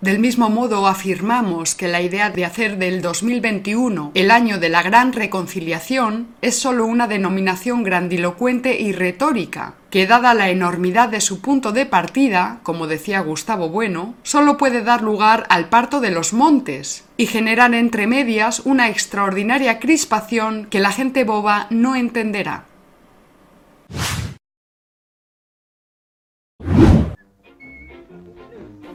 Del 0.06 0.20
mismo 0.20 0.48
modo, 0.50 0.86
afirmamos 0.86 1.74
que 1.74 1.88
la 1.88 2.00
idea 2.00 2.30
de 2.30 2.44
hacer 2.44 2.78
del 2.78 3.02
2021 3.02 4.12
el 4.14 4.30
año 4.30 4.60
de 4.60 4.68
la 4.68 4.84
gran 4.84 5.12
reconciliación 5.12 6.28
es 6.42 6.56
sólo 6.56 6.86
una 6.86 7.08
denominación 7.08 7.82
grandilocuente 7.82 8.80
y 8.80 8.92
retórica, 8.92 9.74
que 9.90 10.06
dada 10.06 10.32
la 10.34 10.48
enormidad 10.48 11.08
de 11.08 11.20
su 11.20 11.40
punto 11.40 11.72
de 11.72 11.86
partida, 11.86 12.60
como 12.62 12.86
decía 12.86 13.18
Gustavo 13.18 13.68
Bueno, 13.68 14.14
sólo 14.22 14.56
puede 14.58 14.82
dar 14.82 15.02
lugar 15.02 15.44
al 15.48 15.70
parto 15.70 15.98
de 15.98 16.12
los 16.12 16.32
montes 16.32 17.02
y 17.16 17.26
generar 17.26 17.74
entre 17.74 18.06
medias 18.06 18.60
una 18.60 18.88
extraordinaria 18.88 19.80
crispación 19.80 20.66
que 20.70 20.78
la 20.78 20.92
gente 20.92 21.24
boba 21.24 21.66
no 21.70 21.96
entenderá. 21.96 22.62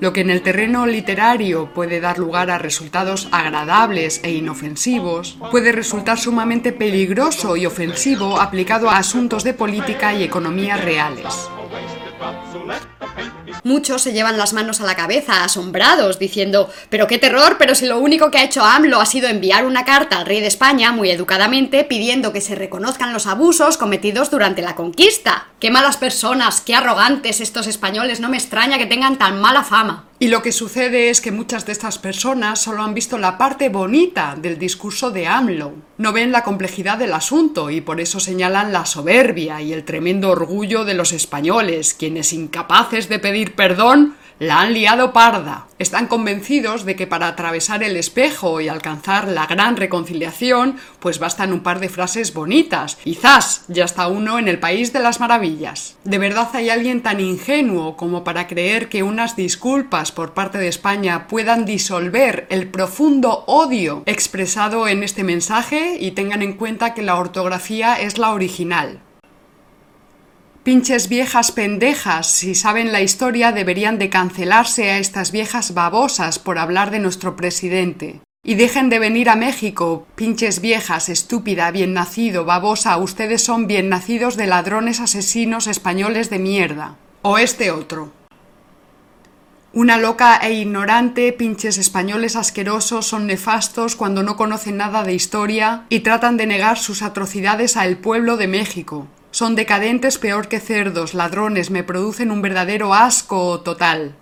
Lo 0.01 0.13
que 0.13 0.21
en 0.21 0.31
el 0.31 0.41
terreno 0.41 0.87
literario 0.87 1.67
puede 1.75 1.99
dar 1.99 2.17
lugar 2.17 2.49
a 2.49 2.57
resultados 2.57 3.29
agradables 3.31 4.19
e 4.23 4.31
inofensivos, 4.31 5.37
puede 5.51 5.71
resultar 5.71 6.17
sumamente 6.17 6.71
peligroso 6.71 7.55
y 7.55 7.67
ofensivo 7.67 8.41
aplicado 8.41 8.89
a 8.89 8.97
asuntos 8.97 9.43
de 9.43 9.53
política 9.53 10.11
y 10.15 10.23
economía 10.23 10.75
reales. 10.75 11.47
Muchos 13.63 14.01
se 14.01 14.13
llevan 14.13 14.37
las 14.37 14.53
manos 14.53 14.81
a 14.81 14.85
la 14.85 14.95
cabeza, 14.95 15.43
asombrados, 15.43 16.17
diciendo, 16.17 16.69
pero 16.89 17.07
qué 17.07 17.17
terror, 17.17 17.57
pero 17.59 17.75
si 17.75 17.85
lo 17.85 17.99
único 17.99 18.31
que 18.31 18.39
ha 18.39 18.43
hecho 18.43 18.63
AMLO 18.63 18.99
ha 18.99 19.05
sido 19.05 19.27
enviar 19.27 19.65
una 19.65 19.85
carta 19.85 20.17
al 20.17 20.25
rey 20.25 20.39
de 20.39 20.47
España, 20.47 20.91
muy 20.91 21.11
educadamente, 21.11 21.83
pidiendo 21.83 22.33
que 22.33 22.41
se 22.41 22.55
reconozcan 22.55 23.13
los 23.13 23.27
abusos 23.27 23.77
cometidos 23.77 24.31
durante 24.31 24.61
la 24.61 24.75
conquista. 24.75 25.47
Qué 25.59 25.69
malas 25.69 25.97
personas, 25.97 26.61
qué 26.61 26.75
arrogantes 26.75 27.39
estos 27.39 27.67
españoles, 27.67 28.19
no 28.19 28.29
me 28.29 28.37
extraña 28.37 28.77
que 28.77 28.87
tengan 28.87 29.17
tan 29.17 29.39
mala 29.39 29.63
fama. 29.63 30.10
Y 30.21 30.27
lo 30.27 30.43
que 30.43 30.51
sucede 30.51 31.09
es 31.09 31.19
que 31.19 31.31
muchas 31.31 31.65
de 31.65 31.71
estas 31.71 31.97
personas 31.97 32.61
solo 32.61 32.83
han 32.83 32.93
visto 32.93 33.17
la 33.17 33.39
parte 33.39 33.69
bonita 33.69 34.37
del 34.39 34.59
discurso 34.59 35.09
de 35.09 35.25
AMLO. 35.25 35.73
No 35.97 36.13
ven 36.13 36.31
la 36.31 36.43
complejidad 36.43 36.99
del 36.99 37.13
asunto 37.13 37.71
y 37.71 37.81
por 37.81 37.99
eso 37.99 38.19
señalan 38.19 38.71
la 38.71 38.85
soberbia 38.85 39.63
y 39.63 39.73
el 39.73 39.83
tremendo 39.83 40.29
orgullo 40.29 40.85
de 40.85 40.93
los 40.93 41.11
españoles, 41.11 41.95
quienes 41.95 42.33
incapaces 42.33 43.09
de 43.09 43.17
pedir 43.17 43.55
perdón 43.55 44.15
la 44.41 44.61
han 44.61 44.73
liado 44.73 45.13
parda. 45.13 45.67
Están 45.77 46.07
convencidos 46.07 46.83
de 46.83 46.95
que 46.95 47.05
para 47.05 47.27
atravesar 47.27 47.83
el 47.83 47.95
espejo 47.95 48.59
y 48.59 48.69
alcanzar 48.69 49.27
la 49.27 49.45
gran 49.45 49.77
reconciliación, 49.77 50.77
pues 50.99 51.19
bastan 51.19 51.53
un 51.53 51.59
par 51.59 51.79
de 51.79 51.89
frases 51.89 52.33
bonitas. 52.33 52.95
Quizás 53.03 53.65
ya 53.67 53.85
está 53.85 54.07
uno 54.07 54.39
en 54.39 54.47
el 54.47 54.57
país 54.57 54.93
de 54.93 54.99
las 54.99 55.19
maravillas. 55.19 55.95
¿De 56.05 56.17
verdad 56.17 56.49
hay 56.53 56.71
alguien 56.71 57.03
tan 57.03 57.19
ingenuo 57.19 57.95
como 57.95 58.23
para 58.23 58.47
creer 58.47 58.89
que 58.89 59.03
unas 59.03 59.35
disculpas 59.35 60.11
por 60.11 60.33
parte 60.33 60.57
de 60.57 60.69
España 60.69 61.27
puedan 61.27 61.63
disolver 61.63 62.47
el 62.49 62.67
profundo 62.67 63.43
odio 63.45 64.01
expresado 64.07 64.87
en 64.87 65.03
este 65.03 65.23
mensaje 65.23 65.97
y 65.99 66.11
tengan 66.11 66.41
en 66.41 66.53
cuenta 66.53 66.95
que 66.95 67.03
la 67.03 67.19
ortografía 67.19 68.01
es 68.01 68.17
la 68.17 68.31
original? 68.31 69.01
Pinches 70.63 71.09
viejas 71.09 71.51
pendejas, 71.51 72.27
si 72.27 72.53
saben 72.53 72.91
la 72.91 73.01
historia 73.01 73.51
deberían 73.51 73.97
de 73.97 74.11
cancelarse 74.11 74.91
a 74.91 74.99
estas 74.99 75.31
viejas 75.31 75.73
babosas 75.73 76.37
por 76.37 76.59
hablar 76.59 76.91
de 76.91 76.99
nuestro 76.99 77.35
presidente. 77.35 78.21
Y 78.43 78.53
dejen 78.53 78.89
de 78.89 78.99
venir 78.99 79.29
a 79.29 79.35
México, 79.35 80.05
pinches 80.13 80.61
viejas, 80.61 81.09
estúpida, 81.09 81.71
bien 81.71 81.95
nacido, 81.95 82.45
babosa, 82.45 82.95
ustedes 82.97 83.43
son 83.43 83.65
bien 83.65 83.89
nacidos 83.89 84.37
de 84.37 84.45
ladrones 84.45 84.99
asesinos 84.99 85.65
españoles 85.65 86.29
de 86.29 86.37
mierda. 86.37 86.95
O 87.23 87.39
este 87.39 87.71
otro. 87.71 88.11
Una 89.73 89.97
loca 89.97 90.37
e 90.37 90.53
ignorante, 90.53 91.33
pinches 91.33 91.79
españoles 91.79 92.35
asquerosos 92.35 93.07
son 93.07 93.25
nefastos 93.25 93.95
cuando 93.95 94.21
no 94.21 94.35
conocen 94.35 94.77
nada 94.77 95.01
de 95.03 95.15
historia 95.15 95.85
y 95.89 96.01
tratan 96.01 96.37
de 96.37 96.45
negar 96.45 96.77
sus 96.77 97.01
atrocidades 97.01 97.77
al 97.77 97.97
pueblo 97.97 98.37
de 98.37 98.47
México. 98.47 99.07
Son 99.31 99.55
decadentes 99.55 100.17
peor 100.17 100.49
que 100.49 100.59
cerdos, 100.59 101.13
ladrones, 101.13 101.71
me 101.71 101.83
producen 101.83 102.31
un 102.31 102.41
verdadero 102.41 102.93
asco 102.93 103.61
total. 103.61 104.15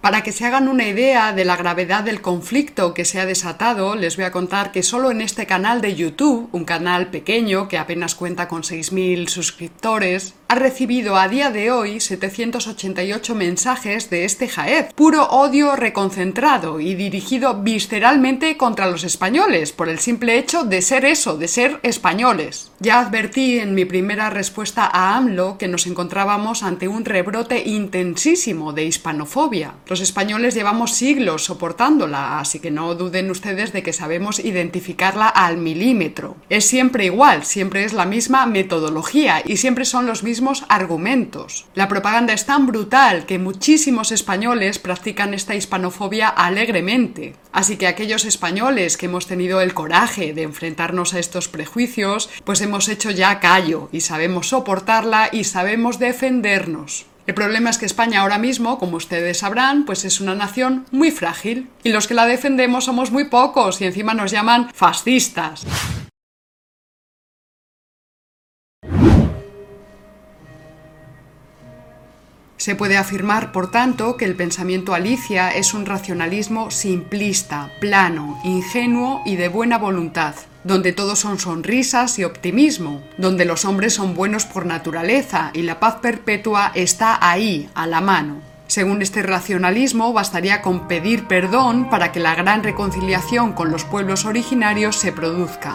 Para 0.00 0.22
que 0.22 0.32
se 0.32 0.44
hagan 0.46 0.68
una 0.68 0.86
idea 0.86 1.32
de 1.32 1.44
la 1.44 1.56
gravedad 1.56 2.04
del 2.04 2.22
conflicto 2.22 2.94
que 2.94 3.04
se 3.04 3.20
ha 3.20 3.26
desatado, 3.26 3.94
les 3.96 4.16
voy 4.16 4.24
a 4.24 4.32
contar 4.32 4.70
que 4.70 4.82
solo 4.82 5.10
en 5.10 5.20
este 5.20 5.46
canal 5.46 5.80
de 5.80 5.94
YouTube, 5.94 6.48
un 6.52 6.64
canal 6.64 7.10
pequeño 7.10 7.68
que 7.68 7.78
apenas 7.78 8.14
cuenta 8.14 8.46
con 8.48 8.62
6.000 8.62 9.28
suscriptores, 9.28 10.34
ha 10.52 10.54
recibido 10.54 11.16
a 11.16 11.28
día 11.28 11.50
de 11.50 11.70
hoy 11.70 11.98
788 11.98 13.34
mensajes 13.34 14.10
de 14.10 14.26
este 14.26 14.48
jaez, 14.48 14.92
puro 14.92 15.24
odio 15.30 15.76
reconcentrado 15.76 16.78
y 16.78 16.94
dirigido 16.94 17.62
visceralmente 17.62 18.58
contra 18.58 18.90
los 18.90 19.02
españoles, 19.02 19.72
por 19.72 19.88
el 19.88 19.98
simple 19.98 20.36
hecho 20.36 20.64
de 20.64 20.82
ser 20.82 21.06
eso, 21.06 21.38
de 21.38 21.48
ser 21.48 21.80
españoles. 21.82 22.70
Ya 22.80 23.00
advertí 23.00 23.60
en 23.60 23.74
mi 23.74 23.86
primera 23.86 24.28
respuesta 24.28 24.84
a 24.92 25.16
AMLO 25.16 25.56
que 25.56 25.68
nos 25.68 25.86
encontrábamos 25.86 26.62
ante 26.62 26.86
un 26.86 27.06
rebrote 27.06 27.66
intensísimo 27.66 28.74
de 28.74 28.84
hispanofobia. 28.84 29.76
Los 29.86 30.02
españoles 30.02 30.54
llevamos 30.54 30.92
siglos 30.92 31.44
soportándola, 31.44 32.40
así 32.40 32.58
que 32.58 32.70
no 32.70 32.94
duden 32.94 33.30
ustedes 33.30 33.72
de 33.72 33.82
que 33.82 33.94
sabemos 33.94 34.38
identificarla 34.38 35.28
al 35.28 35.56
milímetro. 35.56 36.36
Es 36.50 36.66
siempre 36.66 37.06
igual, 37.06 37.46
siempre 37.46 37.84
es 37.84 37.94
la 37.94 38.04
misma 38.04 38.44
metodología 38.44 39.42
y 39.46 39.56
siempre 39.56 39.86
son 39.86 40.04
los 40.04 40.22
mismos 40.22 40.41
argumentos. 40.68 41.66
La 41.74 41.88
propaganda 41.88 42.32
es 42.32 42.46
tan 42.46 42.66
brutal 42.66 43.26
que 43.26 43.38
muchísimos 43.38 44.12
españoles 44.12 44.78
practican 44.78 45.34
esta 45.34 45.54
hispanofobia 45.54 46.28
alegremente. 46.28 47.34
Así 47.52 47.76
que 47.76 47.86
aquellos 47.86 48.24
españoles 48.24 48.96
que 48.96 49.06
hemos 49.06 49.26
tenido 49.26 49.60
el 49.60 49.74
coraje 49.74 50.32
de 50.32 50.42
enfrentarnos 50.42 51.14
a 51.14 51.18
estos 51.18 51.48
prejuicios, 51.48 52.30
pues 52.44 52.60
hemos 52.60 52.88
hecho 52.88 53.10
ya 53.10 53.40
callo 53.40 53.88
y 53.92 54.00
sabemos 54.00 54.48
soportarla 54.48 55.28
y 55.30 55.44
sabemos 55.44 55.98
defendernos. 55.98 57.06
El 57.26 57.34
problema 57.34 57.70
es 57.70 57.78
que 57.78 57.86
España 57.86 58.20
ahora 58.20 58.38
mismo, 58.38 58.78
como 58.78 58.96
ustedes 58.96 59.38
sabrán, 59.38 59.84
pues 59.84 60.04
es 60.04 60.20
una 60.20 60.34
nación 60.34 60.86
muy 60.90 61.12
frágil 61.12 61.68
y 61.84 61.90
los 61.90 62.08
que 62.08 62.14
la 62.14 62.26
defendemos 62.26 62.86
somos 62.86 63.12
muy 63.12 63.24
pocos 63.24 63.80
y 63.80 63.84
encima 63.84 64.12
nos 64.12 64.32
llaman 64.32 64.70
fascistas. 64.74 65.64
Se 72.62 72.76
puede 72.76 72.96
afirmar, 72.96 73.50
por 73.50 73.72
tanto, 73.72 74.16
que 74.16 74.24
el 74.24 74.36
pensamiento 74.36 74.94
Alicia 74.94 75.50
es 75.50 75.74
un 75.74 75.84
racionalismo 75.84 76.70
simplista, 76.70 77.72
plano, 77.80 78.38
ingenuo 78.44 79.20
y 79.26 79.34
de 79.34 79.48
buena 79.48 79.78
voluntad, 79.78 80.36
donde 80.62 80.92
todos 80.92 81.18
son 81.18 81.40
sonrisas 81.40 82.20
y 82.20 82.24
optimismo, 82.24 83.02
donde 83.18 83.46
los 83.46 83.64
hombres 83.64 83.94
son 83.94 84.14
buenos 84.14 84.44
por 84.44 84.64
naturaleza 84.64 85.50
y 85.54 85.62
la 85.62 85.80
paz 85.80 85.96
perpetua 86.00 86.70
está 86.76 87.18
ahí, 87.20 87.68
a 87.74 87.88
la 87.88 88.00
mano. 88.00 88.36
Según 88.68 89.02
este 89.02 89.24
racionalismo, 89.24 90.12
bastaría 90.12 90.62
con 90.62 90.86
pedir 90.86 91.26
perdón 91.26 91.90
para 91.90 92.12
que 92.12 92.20
la 92.20 92.36
gran 92.36 92.62
reconciliación 92.62 93.54
con 93.54 93.72
los 93.72 93.82
pueblos 93.82 94.24
originarios 94.24 94.94
se 94.94 95.10
produzca. 95.10 95.74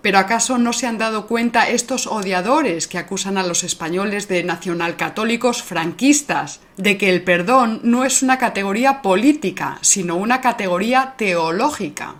¿Pero 0.00 0.18
acaso 0.18 0.58
no 0.58 0.72
se 0.72 0.86
han 0.86 0.98
dado 0.98 1.26
cuenta 1.26 1.68
estos 1.68 2.06
odiadores 2.06 2.86
que 2.86 2.98
acusan 2.98 3.36
a 3.36 3.42
los 3.42 3.64
españoles 3.64 4.28
de 4.28 4.44
nacionalcatólicos 4.44 5.62
franquistas 5.62 6.60
de 6.76 6.96
que 6.96 7.10
el 7.10 7.24
perdón 7.24 7.80
no 7.82 8.04
es 8.04 8.22
una 8.22 8.38
categoría 8.38 9.02
política, 9.02 9.78
sino 9.80 10.16
una 10.16 10.40
categoría 10.40 11.14
teológica? 11.16 12.14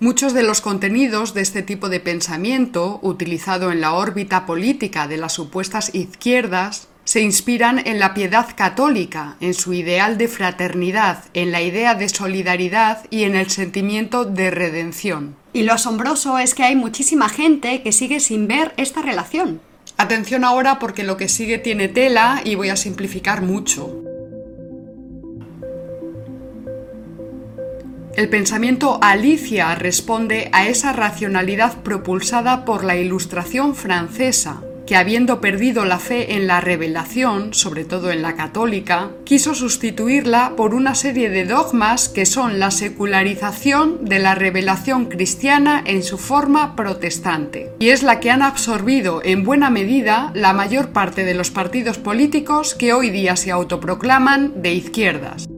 Muchos 0.00 0.32
de 0.32 0.44
los 0.44 0.60
contenidos 0.60 1.34
de 1.34 1.40
este 1.40 1.62
tipo 1.62 1.88
de 1.88 1.98
pensamiento, 1.98 3.00
utilizado 3.02 3.72
en 3.72 3.80
la 3.80 3.94
órbita 3.94 4.46
política 4.46 5.08
de 5.08 5.16
las 5.16 5.32
supuestas 5.32 5.92
izquierdas, 5.92 6.87
se 7.08 7.22
inspiran 7.22 7.80
en 7.86 7.98
la 7.98 8.12
piedad 8.12 8.48
católica, 8.54 9.36
en 9.40 9.54
su 9.54 9.72
ideal 9.72 10.18
de 10.18 10.28
fraternidad, 10.28 11.24
en 11.32 11.52
la 11.52 11.62
idea 11.62 11.94
de 11.94 12.06
solidaridad 12.10 13.06
y 13.08 13.22
en 13.22 13.34
el 13.34 13.48
sentimiento 13.48 14.26
de 14.26 14.50
redención. 14.50 15.34
Y 15.54 15.62
lo 15.62 15.72
asombroso 15.72 16.36
es 16.36 16.54
que 16.54 16.64
hay 16.64 16.76
muchísima 16.76 17.30
gente 17.30 17.80
que 17.80 17.92
sigue 17.92 18.20
sin 18.20 18.46
ver 18.46 18.74
esta 18.76 19.00
relación. 19.00 19.62
Atención 19.96 20.44
ahora 20.44 20.78
porque 20.78 21.02
lo 21.02 21.16
que 21.16 21.30
sigue 21.30 21.56
tiene 21.56 21.88
tela 21.88 22.42
y 22.44 22.56
voy 22.56 22.68
a 22.68 22.76
simplificar 22.76 23.40
mucho. 23.40 24.02
El 28.16 28.28
pensamiento 28.28 28.98
Alicia 29.00 29.74
responde 29.76 30.50
a 30.52 30.68
esa 30.68 30.92
racionalidad 30.92 31.78
propulsada 31.78 32.66
por 32.66 32.84
la 32.84 32.96
Ilustración 32.96 33.74
francesa, 33.74 34.60
que 34.88 34.96
habiendo 34.96 35.42
perdido 35.42 35.84
la 35.84 35.98
fe 35.98 36.36
en 36.36 36.46
la 36.46 36.62
revelación, 36.62 37.52
sobre 37.52 37.84
todo 37.84 38.10
en 38.10 38.22
la 38.22 38.36
católica, 38.36 39.10
quiso 39.24 39.54
sustituirla 39.54 40.54
por 40.56 40.72
una 40.72 40.94
serie 40.94 41.28
de 41.28 41.44
dogmas 41.44 42.08
que 42.08 42.24
son 42.24 42.58
la 42.58 42.70
secularización 42.70 44.06
de 44.06 44.18
la 44.18 44.34
revelación 44.34 45.04
cristiana 45.04 45.82
en 45.84 46.02
su 46.02 46.16
forma 46.16 46.74
protestante. 46.74 47.70
Y 47.80 47.90
es 47.90 48.02
la 48.02 48.18
que 48.18 48.30
han 48.30 48.40
absorbido 48.40 49.20
en 49.22 49.44
buena 49.44 49.68
medida 49.68 50.30
la 50.32 50.54
mayor 50.54 50.88
parte 50.88 51.26
de 51.26 51.34
los 51.34 51.50
partidos 51.50 51.98
políticos 51.98 52.74
que 52.74 52.94
hoy 52.94 53.10
día 53.10 53.36
se 53.36 53.50
autoproclaman 53.50 54.62
de 54.62 54.72
izquierdas. 54.72 55.48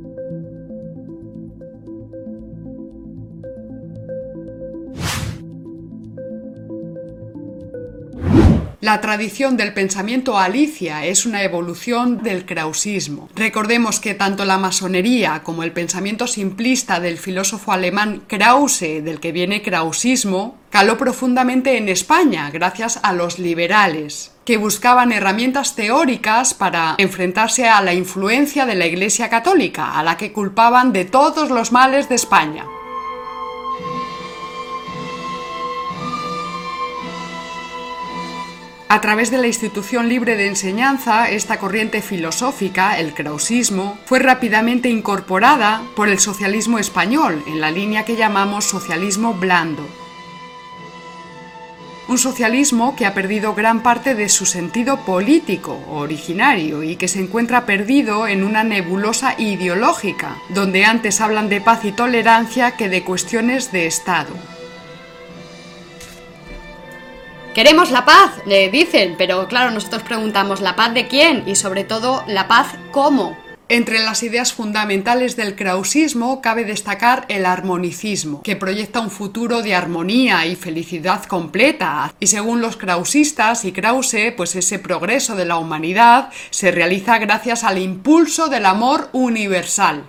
La 8.80 9.02
tradición 9.02 9.58
del 9.58 9.74
pensamiento 9.74 10.38
alicia 10.38 11.04
es 11.04 11.26
una 11.26 11.42
evolución 11.42 12.22
del 12.22 12.46
krausismo. 12.46 13.28
Recordemos 13.34 14.00
que 14.00 14.14
tanto 14.14 14.46
la 14.46 14.56
masonería 14.56 15.42
como 15.42 15.64
el 15.64 15.72
pensamiento 15.72 16.26
simplista 16.26 16.98
del 16.98 17.18
filósofo 17.18 17.72
alemán 17.72 18.22
Krause, 18.26 19.04
del 19.04 19.20
que 19.20 19.32
viene 19.32 19.60
krausismo, 19.60 20.56
caló 20.70 20.96
profundamente 20.96 21.76
en 21.76 21.90
España 21.90 22.50
gracias 22.50 22.98
a 23.02 23.12
los 23.12 23.38
liberales, 23.38 24.32
que 24.46 24.56
buscaban 24.56 25.12
herramientas 25.12 25.74
teóricas 25.74 26.54
para 26.54 26.94
enfrentarse 26.96 27.68
a 27.68 27.82
la 27.82 27.92
influencia 27.92 28.64
de 28.64 28.76
la 28.76 28.86
Iglesia 28.86 29.28
Católica, 29.28 29.98
a 29.98 30.02
la 30.02 30.16
que 30.16 30.32
culpaban 30.32 30.94
de 30.94 31.04
todos 31.04 31.50
los 31.50 31.70
males 31.70 32.08
de 32.08 32.14
España. 32.14 32.64
A 38.92 39.00
través 39.00 39.30
de 39.30 39.38
la 39.38 39.46
institución 39.46 40.08
libre 40.08 40.34
de 40.34 40.48
enseñanza, 40.48 41.30
esta 41.30 41.60
corriente 41.60 42.02
filosófica, 42.02 42.98
el 42.98 43.14
krausismo, 43.14 43.96
fue 44.04 44.18
rápidamente 44.18 44.88
incorporada 44.88 45.82
por 45.94 46.08
el 46.08 46.18
socialismo 46.18 46.76
español, 46.76 47.40
en 47.46 47.60
la 47.60 47.70
línea 47.70 48.04
que 48.04 48.16
llamamos 48.16 48.64
socialismo 48.64 49.34
blando. 49.34 49.86
Un 52.08 52.18
socialismo 52.18 52.96
que 52.96 53.06
ha 53.06 53.14
perdido 53.14 53.54
gran 53.54 53.84
parte 53.84 54.16
de 54.16 54.28
su 54.28 54.44
sentido 54.44 54.96
político 55.04 55.78
originario 55.88 56.82
y 56.82 56.96
que 56.96 57.06
se 57.06 57.20
encuentra 57.20 57.66
perdido 57.66 58.26
en 58.26 58.42
una 58.42 58.64
nebulosa 58.64 59.36
ideológica, 59.38 60.34
donde 60.48 60.84
antes 60.84 61.20
hablan 61.20 61.48
de 61.48 61.60
paz 61.60 61.84
y 61.84 61.92
tolerancia 61.92 62.72
que 62.72 62.88
de 62.88 63.04
cuestiones 63.04 63.70
de 63.70 63.86
Estado. 63.86 64.34
Queremos 67.54 67.90
la 67.90 68.04
paz, 68.04 68.30
le 68.46 68.70
dicen, 68.70 69.16
pero 69.18 69.48
claro, 69.48 69.72
nosotros 69.72 70.04
preguntamos, 70.04 70.60
¿la 70.60 70.76
paz 70.76 70.94
de 70.94 71.08
quién? 71.08 71.42
Y 71.48 71.56
sobre 71.56 71.82
todo, 71.82 72.22
¿la 72.28 72.46
paz 72.46 72.68
cómo? 72.92 73.36
Entre 73.68 73.98
las 73.98 74.22
ideas 74.22 74.52
fundamentales 74.52 75.34
del 75.34 75.56
krausismo 75.56 76.40
cabe 76.40 76.64
destacar 76.64 77.24
el 77.28 77.44
armonicismo, 77.46 78.42
que 78.42 78.54
proyecta 78.54 79.00
un 79.00 79.10
futuro 79.10 79.62
de 79.62 79.74
armonía 79.74 80.46
y 80.46 80.54
felicidad 80.54 81.24
completa. 81.24 82.14
Y 82.20 82.28
según 82.28 82.60
los 82.60 82.76
krausistas 82.76 83.64
y 83.64 83.72
Krause, 83.72 84.32
pues 84.36 84.54
ese 84.54 84.78
progreso 84.78 85.34
de 85.34 85.44
la 85.44 85.56
humanidad 85.56 86.30
se 86.50 86.70
realiza 86.70 87.18
gracias 87.18 87.64
al 87.64 87.78
impulso 87.78 88.46
del 88.46 88.66
amor 88.66 89.08
universal. 89.12 90.04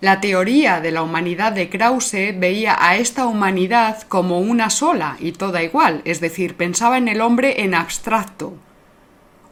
La 0.00 0.20
teoría 0.20 0.80
de 0.80 0.92
la 0.92 1.02
humanidad 1.02 1.52
de 1.52 1.70
Krause 1.70 2.34
veía 2.38 2.76
a 2.78 2.96
esta 2.96 3.26
humanidad 3.26 4.02
como 4.02 4.40
una 4.40 4.68
sola 4.68 5.16
y 5.20 5.32
toda 5.32 5.62
igual, 5.62 6.02
es 6.04 6.20
decir, 6.20 6.54
pensaba 6.54 6.98
en 6.98 7.08
el 7.08 7.20
hombre 7.20 7.62
en 7.62 7.74
abstracto. 7.74 8.54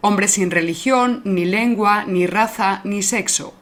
Hombre 0.02 0.28
sin 0.28 0.50
religión, 0.50 1.22
ni 1.24 1.46
lengua, 1.46 2.04
ni 2.06 2.26
raza, 2.26 2.82
ni 2.84 3.02
sexo 3.02 3.54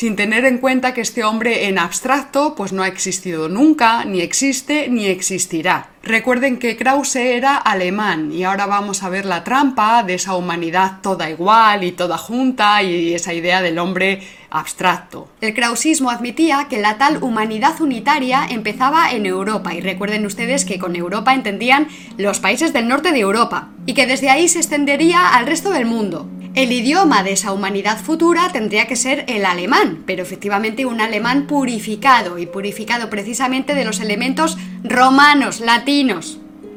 sin 0.00 0.16
tener 0.16 0.46
en 0.46 0.56
cuenta 0.56 0.94
que 0.94 1.02
este 1.02 1.24
hombre 1.24 1.66
en 1.66 1.78
abstracto 1.78 2.54
pues 2.54 2.72
no 2.72 2.82
ha 2.82 2.88
existido 2.88 3.50
nunca, 3.50 4.04
ni 4.06 4.22
existe, 4.22 4.88
ni 4.88 5.04
existirá. 5.04 5.90
Recuerden 6.02 6.58
que 6.58 6.78
Krause 6.78 7.16
era 7.16 7.56
alemán 7.56 8.32
y 8.32 8.44
ahora 8.44 8.64
vamos 8.64 9.02
a 9.02 9.10
ver 9.10 9.26
la 9.26 9.44
trampa 9.44 10.02
de 10.02 10.14
esa 10.14 10.34
humanidad 10.34 10.98
toda 11.02 11.28
igual 11.28 11.84
y 11.84 11.92
toda 11.92 12.16
junta 12.16 12.82
y 12.82 13.12
esa 13.14 13.34
idea 13.34 13.60
del 13.60 13.78
hombre 13.78 14.22
abstracto. 14.48 15.28
El 15.42 15.54
krausismo 15.54 16.10
admitía 16.10 16.66
que 16.70 16.80
la 16.80 16.96
tal 16.96 17.22
humanidad 17.22 17.78
unitaria 17.80 18.46
empezaba 18.48 19.12
en 19.12 19.26
Europa 19.26 19.74
y 19.74 19.80
recuerden 19.82 20.24
ustedes 20.24 20.64
que 20.64 20.78
con 20.78 20.96
Europa 20.96 21.34
entendían 21.34 21.88
los 22.16 22.40
países 22.40 22.72
del 22.72 22.88
norte 22.88 23.12
de 23.12 23.20
Europa 23.20 23.68
y 23.84 23.92
que 23.92 24.06
desde 24.06 24.30
ahí 24.30 24.48
se 24.48 24.58
extendería 24.58 25.28
al 25.34 25.46
resto 25.46 25.70
del 25.70 25.84
mundo. 25.84 26.28
El 26.56 26.72
idioma 26.72 27.22
de 27.22 27.30
esa 27.30 27.52
humanidad 27.52 28.00
futura 28.00 28.50
tendría 28.50 28.88
que 28.88 28.96
ser 28.96 29.24
el 29.28 29.44
alemán, 29.44 30.02
pero 30.04 30.24
efectivamente 30.24 30.84
un 30.84 31.00
alemán 31.00 31.46
purificado 31.46 32.38
y 32.38 32.46
purificado 32.46 33.08
precisamente 33.08 33.76
de 33.76 33.84
los 33.84 34.00
elementos 34.00 34.58
romanos, 34.82 35.60
latinos. 35.60 35.89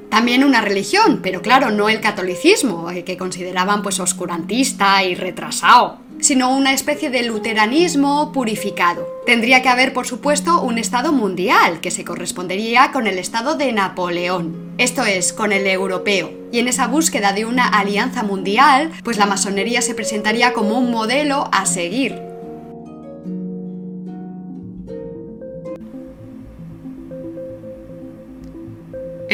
También 0.10 0.44
una 0.44 0.62
religión, 0.62 1.20
pero 1.22 1.42
claro, 1.42 1.72
no 1.72 1.90
el 1.90 2.02
catolicismo, 2.02 2.90
el 2.90 3.04
que 3.04 3.18
consideraban 3.18 3.82
pues 3.82 4.00
oscurantista 4.00 5.04
y 5.04 5.16
retrasado 5.16 6.04
sino 6.24 6.56
una 6.56 6.74
especie 6.74 7.10
de 7.10 7.24
luteranismo 7.24 8.32
purificado. 8.32 9.06
Tendría 9.26 9.62
que 9.62 9.68
haber, 9.68 9.92
por 9.94 10.08
supuesto, 10.08 10.62
un 10.62 10.78
Estado 10.78 11.12
mundial, 11.12 11.82
que 11.82 11.92
se 11.92 12.06
correspondería 12.06 12.92
con 12.94 13.08
el 13.08 13.20
Estado 13.20 13.56
de 13.56 13.74
Napoleón, 13.74 14.74
esto 14.78 15.04
es, 15.04 15.34
con 15.34 15.52
el 15.52 15.68
europeo. 15.68 16.32
Y 16.52 16.60
en 16.60 16.70
esa 16.70 16.88
búsqueda 16.88 17.34
de 17.34 17.46
una 17.46 17.68
alianza 17.68 18.24
mundial, 18.24 18.92
pues 19.04 19.18
la 19.18 19.26
masonería 19.26 19.82
se 19.82 19.96
presentaría 19.96 20.54
como 20.54 20.78
un 20.78 20.92
modelo 20.92 21.50
a 21.52 21.66
seguir, 21.66 22.33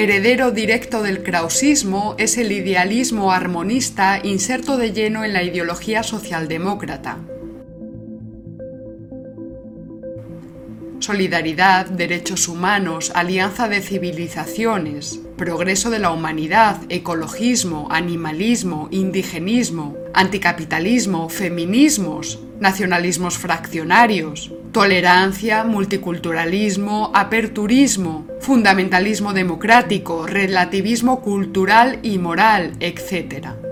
Heredero 0.01 0.51
directo 0.51 1.03
del 1.03 1.23
krausismo 1.23 2.15
es 2.17 2.37
el 2.37 2.53
idealismo 2.53 3.33
armonista 3.33 4.21
inserto 4.23 4.77
de 4.77 4.93
lleno 4.93 5.25
en 5.25 5.33
la 5.33 5.43
ideología 5.43 6.03
socialdemócrata. 6.03 7.17
Solidaridad, 10.99 11.87
derechos 11.87 12.47
humanos, 12.47 13.11
alianza 13.13 13.67
de 13.67 13.81
civilizaciones, 13.81 15.19
progreso 15.39 15.89
de 15.89 15.99
la 15.99 16.11
humanidad, 16.11 16.81
ecologismo, 16.89 17.87
animalismo, 17.89 18.89
indigenismo, 18.91 19.95
anticapitalismo, 20.13 21.29
feminismos, 21.29 22.39
nacionalismos 22.59 23.37
fraccionarios, 23.37 24.51
tolerancia, 24.73 25.63
multiculturalismo, 25.63 27.11
aperturismo, 27.15 28.27
fundamentalismo 28.41 29.31
democrático, 29.33 30.27
relativismo 30.27 31.21
cultural 31.21 31.99
y 32.03 32.17
moral, 32.17 32.73
etc. 32.81 33.68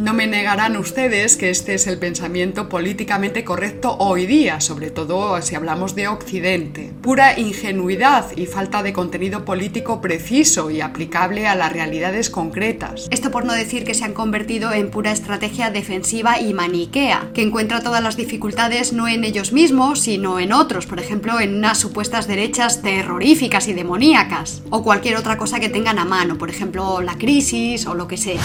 No 0.00 0.14
me 0.14 0.26
negarán 0.26 0.78
ustedes 0.78 1.36
que 1.36 1.50
este 1.50 1.74
es 1.74 1.86
el 1.86 1.98
pensamiento 1.98 2.70
políticamente 2.70 3.44
correcto 3.44 3.98
hoy 3.98 4.24
día, 4.24 4.62
sobre 4.62 4.90
todo 4.90 5.42
si 5.42 5.56
hablamos 5.56 5.94
de 5.94 6.08
Occidente. 6.08 6.90
Pura 7.02 7.38
ingenuidad 7.38 8.34
y 8.34 8.46
falta 8.46 8.82
de 8.82 8.94
contenido 8.94 9.44
político 9.44 10.00
preciso 10.00 10.70
y 10.70 10.80
aplicable 10.80 11.46
a 11.46 11.54
las 11.54 11.74
realidades 11.74 12.30
concretas. 12.30 13.08
Esto 13.10 13.30
por 13.30 13.44
no 13.44 13.52
decir 13.52 13.84
que 13.84 13.92
se 13.92 14.06
han 14.06 14.14
convertido 14.14 14.72
en 14.72 14.90
pura 14.90 15.12
estrategia 15.12 15.70
defensiva 15.70 16.40
y 16.40 16.54
maniquea, 16.54 17.28
que 17.34 17.42
encuentra 17.42 17.82
todas 17.82 18.02
las 18.02 18.16
dificultades 18.16 18.94
no 18.94 19.06
en 19.06 19.24
ellos 19.24 19.52
mismos, 19.52 20.00
sino 20.00 20.40
en 20.40 20.54
otros, 20.54 20.86
por 20.86 20.98
ejemplo, 20.98 21.40
en 21.40 21.56
unas 21.56 21.76
supuestas 21.76 22.26
derechas 22.26 22.80
terroríficas 22.80 23.68
y 23.68 23.74
demoníacas, 23.74 24.62
o 24.70 24.82
cualquier 24.82 25.16
otra 25.16 25.36
cosa 25.36 25.60
que 25.60 25.68
tengan 25.68 25.98
a 25.98 26.06
mano, 26.06 26.38
por 26.38 26.48
ejemplo, 26.48 27.02
la 27.02 27.18
crisis 27.18 27.84
o 27.84 27.92
lo 27.92 28.08
que 28.08 28.16
sea. 28.16 28.40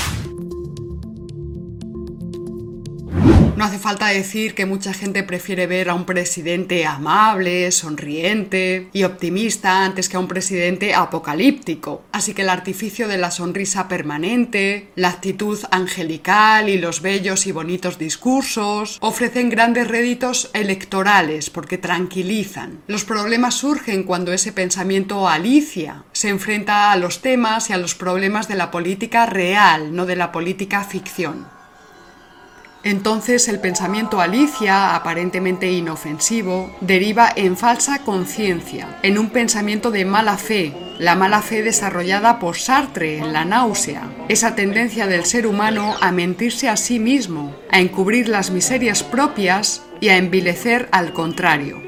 No 3.56 3.64
hace 3.64 3.80
falta 3.80 4.08
decir 4.08 4.54
que 4.54 4.66
mucha 4.66 4.94
gente 4.94 5.24
prefiere 5.24 5.66
ver 5.66 5.88
a 5.88 5.94
un 5.94 6.04
presidente 6.04 6.86
amable, 6.86 7.72
sonriente 7.72 8.90
y 8.92 9.06
optimista 9.06 9.86
antes 9.86 10.10
que 10.10 10.18
a 10.18 10.20
un 10.20 10.28
presidente 10.28 10.94
apocalíptico. 10.94 12.04
Así 12.12 12.34
que 12.34 12.42
el 12.42 12.50
artificio 12.50 13.08
de 13.08 13.18
la 13.18 13.32
sonrisa 13.32 13.88
permanente, 13.88 14.90
la 14.98 15.08
actitud 15.08 15.58
angelical 15.72 16.68
y 16.68 16.78
los 16.78 17.02
bellos 17.02 17.48
y 17.48 17.54
bonitos 17.54 17.98
discursos 17.98 18.98
ofrecen 19.00 19.50
grandes 19.50 19.88
réditos 19.88 20.50
electorales 20.54 21.50
porque 21.50 21.78
tranquilizan. 21.78 22.82
Los 22.88 23.06
problemas 23.06 23.56
surgen 23.56 24.04
cuando 24.04 24.34
ese 24.34 24.52
pensamiento 24.52 25.30
alicia 25.30 26.04
se 26.12 26.28
enfrenta 26.28 26.92
a 26.92 26.98
los 26.98 27.22
temas 27.22 27.70
y 27.70 27.74
a 27.74 27.78
los 27.78 27.96
problemas 27.96 28.50
de 28.50 28.56
la 28.56 28.70
política 28.70 29.26
real, 29.26 29.96
no 29.96 30.06
de 30.06 30.18
la 30.18 30.34
política 30.34 30.84
ficción. 30.84 31.55
Entonces 32.86 33.48
el 33.48 33.60
pensamiento 33.60 34.22
alicia, 34.22 34.96
aparentemente 34.96 35.72
inofensivo, 35.72 36.70
deriva 36.82 37.28
en 37.36 37.58
falsa 37.58 38.04
conciencia, 38.06 39.00
en 39.02 39.18
un 39.18 39.32
pensamiento 39.32 39.90
de 39.90 40.06
mala 40.06 40.38
fe, 40.38 40.72
la 41.00 41.16
mala 41.16 41.42
fe 41.42 41.64
desarrollada 41.64 42.38
por 42.38 42.58
Sartre 42.58 43.18
en 43.18 43.34
la 43.34 43.44
náusea, 43.44 44.04
esa 44.30 44.54
tendencia 44.54 45.08
del 45.08 45.26
ser 45.26 45.48
humano 45.48 45.96
a 46.00 46.12
mentirse 46.12 46.70
a 46.70 46.78
sí 46.78 47.00
mismo, 47.00 47.56
a 47.72 47.80
encubrir 47.80 48.30
las 48.30 48.52
miserias 48.52 49.02
propias 49.02 49.82
y 50.00 50.10
a 50.10 50.18
envilecer 50.18 50.88
al 50.92 51.12
contrario. 51.12 51.82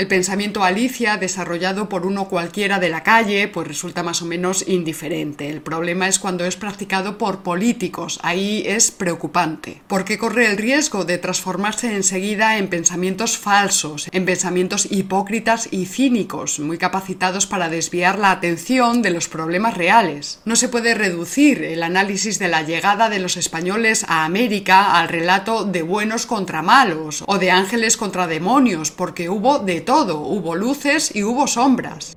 El 0.00 0.06
pensamiento 0.06 0.64
Alicia, 0.64 1.18
desarrollado 1.18 1.90
por 1.90 2.06
uno 2.06 2.26
cualquiera 2.26 2.78
de 2.78 2.88
la 2.88 3.02
calle, 3.02 3.48
pues 3.48 3.68
resulta 3.68 4.02
más 4.02 4.22
o 4.22 4.24
menos 4.24 4.66
indiferente. 4.66 5.50
El 5.50 5.60
problema 5.60 6.08
es 6.08 6.18
cuando 6.18 6.46
es 6.46 6.56
practicado 6.56 7.18
por 7.18 7.42
políticos. 7.42 8.18
Ahí 8.22 8.62
es 8.64 8.92
preocupante, 8.92 9.82
porque 9.88 10.16
corre 10.16 10.46
el 10.46 10.56
riesgo 10.56 11.04
de 11.04 11.18
transformarse 11.18 11.94
enseguida 11.94 12.56
en 12.56 12.68
pensamientos 12.68 13.36
falsos, 13.36 14.08
en 14.10 14.24
pensamientos 14.24 14.88
hipócritas 14.90 15.68
y 15.70 15.84
cínicos, 15.84 16.60
muy 16.60 16.78
capacitados 16.78 17.46
para 17.46 17.68
desviar 17.68 18.18
la 18.18 18.30
atención 18.30 19.02
de 19.02 19.10
los 19.10 19.28
problemas 19.28 19.76
reales. 19.76 20.40
No 20.46 20.56
se 20.56 20.70
puede 20.70 20.94
reducir 20.94 21.62
el 21.62 21.82
análisis 21.82 22.38
de 22.38 22.48
la 22.48 22.62
llegada 22.62 23.10
de 23.10 23.18
los 23.18 23.36
españoles 23.36 24.06
a 24.08 24.24
América 24.24 24.98
al 24.98 25.08
relato 25.08 25.66
de 25.66 25.82
buenos 25.82 26.24
contra 26.24 26.62
malos 26.62 27.22
o 27.26 27.36
de 27.36 27.50
ángeles 27.50 27.98
contra 27.98 28.26
demonios, 28.26 28.90
porque 28.90 29.28
hubo 29.28 29.58
de 29.58 29.89
todo, 29.90 30.20
hubo 30.20 30.54
luces 30.54 31.10
y 31.16 31.24
hubo 31.24 31.48
sombras. 31.48 32.16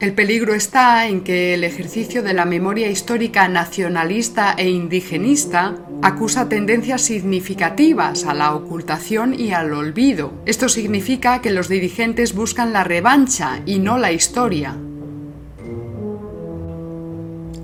El 0.00 0.14
peligro 0.14 0.52
está 0.52 1.06
en 1.06 1.22
que 1.22 1.54
el 1.54 1.62
ejercicio 1.62 2.24
de 2.24 2.34
la 2.34 2.44
memoria 2.44 2.90
histórica 2.90 3.46
nacionalista 3.46 4.56
e 4.58 4.68
indigenista 4.68 5.76
acusa 6.02 6.48
tendencias 6.48 7.02
significativas 7.02 8.24
a 8.24 8.34
la 8.34 8.52
ocultación 8.52 9.32
y 9.38 9.52
al 9.52 9.72
olvido. 9.74 10.32
Esto 10.44 10.68
significa 10.68 11.40
que 11.40 11.52
los 11.52 11.68
dirigentes 11.68 12.34
buscan 12.34 12.72
la 12.72 12.82
revancha 12.82 13.60
y 13.64 13.78
no 13.78 13.98
la 13.98 14.10
historia. 14.10 14.76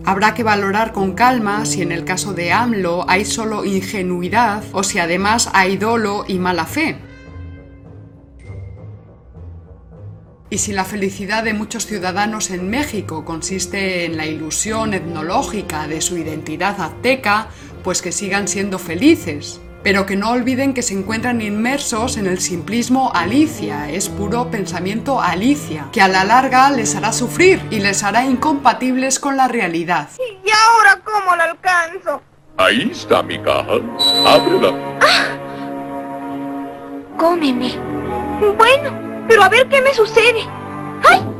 Habrá 0.04 0.32
que 0.34 0.44
valorar 0.44 0.92
con 0.92 1.14
calma 1.14 1.66
si 1.66 1.82
en 1.82 1.90
el 1.90 2.04
caso 2.04 2.34
de 2.34 2.52
AMLO 2.52 3.04
hay 3.08 3.24
solo 3.24 3.64
ingenuidad 3.64 4.62
o 4.70 4.84
si 4.84 5.00
además 5.00 5.50
hay 5.52 5.76
dolo 5.76 6.24
y 6.28 6.38
mala 6.38 6.66
fe. 6.66 7.10
Y 10.52 10.58
si 10.58 10.74
la 10.74 10.84
felicidad 10.84 11.44
de 11.44 11.54
muchos 11.54 11.86
ciudadanos 11.86 12.50
en 12.50 12.68
México 12.68 13.24
consiste 13.24 14.04
en 14.04 14.18
la 14.18 14.26
ilusión 14.26 14.92
etnológica 14.92 15.88
de 15.88 16.02
su 16.02 16.18
identidad 16.18 16.78
azteca, 16.78 17.46
pues 17.82 18.02
que 18.02 18.12
sigan 18.12 18.46
siendo 18.48 18.78
felices. 18.78 19.62
Pero 19.82 20.04
que 20.04 20.14
no 20.14 20.28
olviden 20.28 20.74
que 20.74 20.82
se 20.82 20.92
encuentran 20.92 21.40
inmersos 21.40 22.18
en 22.18 22.26
el 22.26 22.38
simplismo 22.38 23.10
Alicia, 23.14 23.90
es 23.90 24.10
puro 24.10 24.50
pensamiento 24.50 25.22
Alicia, 25.22 25.88
que 25.90 26.02
a 26.02 26.08
la 26.08 26.22
larga 26.22 26.70
les 26.70 26.94
hará 26.96 27.14
sufrir 27.14 27.62
y 27.70 27.80
les 27.80 28.02
hará 28.02 28.26
incompatibles 28.26 29.18
con 29.18 29.38
la 29.38 29.48
realidad. 29.48 30.10
¿Y 30.18 30.50
ahora 30.50 31.00
cómo 31.02 31.34
la 31.34 31.44
alcanzo? 31.44 32.20
Ahí 32.58 32.90
está 32.92 33.22
mi 33.22 33.40
caja. 33.40 33.76
Ábrela. 34.26 34.98
¡Ah! 35.00 35.38
Cómeme. 37.16 37.74
Bueno, 38.58 39.11
pero 39.28 39.42
a 39.42 39.48
ver 39.48 39.68
qué 39.68 39.80
me 39.80 39.94
sucede. 39.94 40.46
¡Ay! 41.04 41.32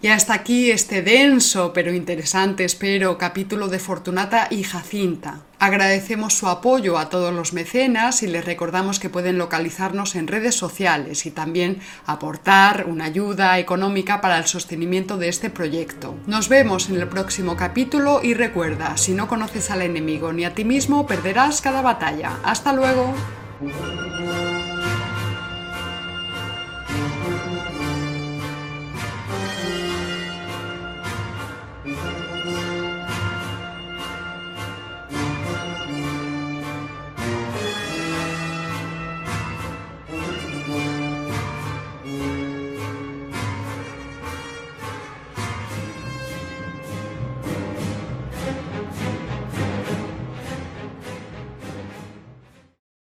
Y 0.00 0.08
hasta 0.08 0.34
aquí 0.34 0.70
este 0.70 1.02
denso 1.02 1.72
pero 1.72 1.92
interesante, 1.92 2.64
espero, 2.64 3.18
capítulo 3.18 3.68
de 3.68 3.78
Fortunata 3.78 4.48
y 4.50 4.62
Jacinta. 4.62 5.40
Agradecemos 5.58 6.34
su 6.34 6.46
apoyo 6.48 6.98
a 6.98 7.08
todos 7.08 7.34
los 7.34 7.52
mecenas 7.52 8.22
y 8.22 8.28
les 8.28 8.44
recordamos 8.44 9.00
que 9.00 9.10
pueden 9.10 9.38
localizarnos 9.38 10.14
en 10.14 10.28
redes 10.28 10.54
sociales 10.54 11.26
y 11.26 11.30
también 11.30 11.80
aportar 12.06 12.86
una 12.86 13.06
ayuda 13.06 13.58
económica 13.58 14.20
para 14.20 14.38
el 14.38 14.46
sostenimiento 14.46 15.16
de 15.16 15.28
este 15.28 15.50
proyecto. 15.50 16.14
Nos 16.26 16.48
vemos 16.48 16.88
en 16.88 16.96
el 16.96 17.08
próximo 17.08 17.56
capítulo 17.56 18.20
y 18.22 18.34
recuerda, 18.34 18.96
si 18.96 19.12
no 19.12 19.26
conoces 19.26 19.70
al 19.70 19.82
enemigo 19.82 20.32
ni 20.32 20.44
a 20.44 20.54
ti 20.54 20.64
mismo, 20.64 21.06
perderás 21.06 21.60
cada 21.60 21.82
batalla. 21.82 22.38
Hasta 22.44 22.72
luego. 22.72 23.12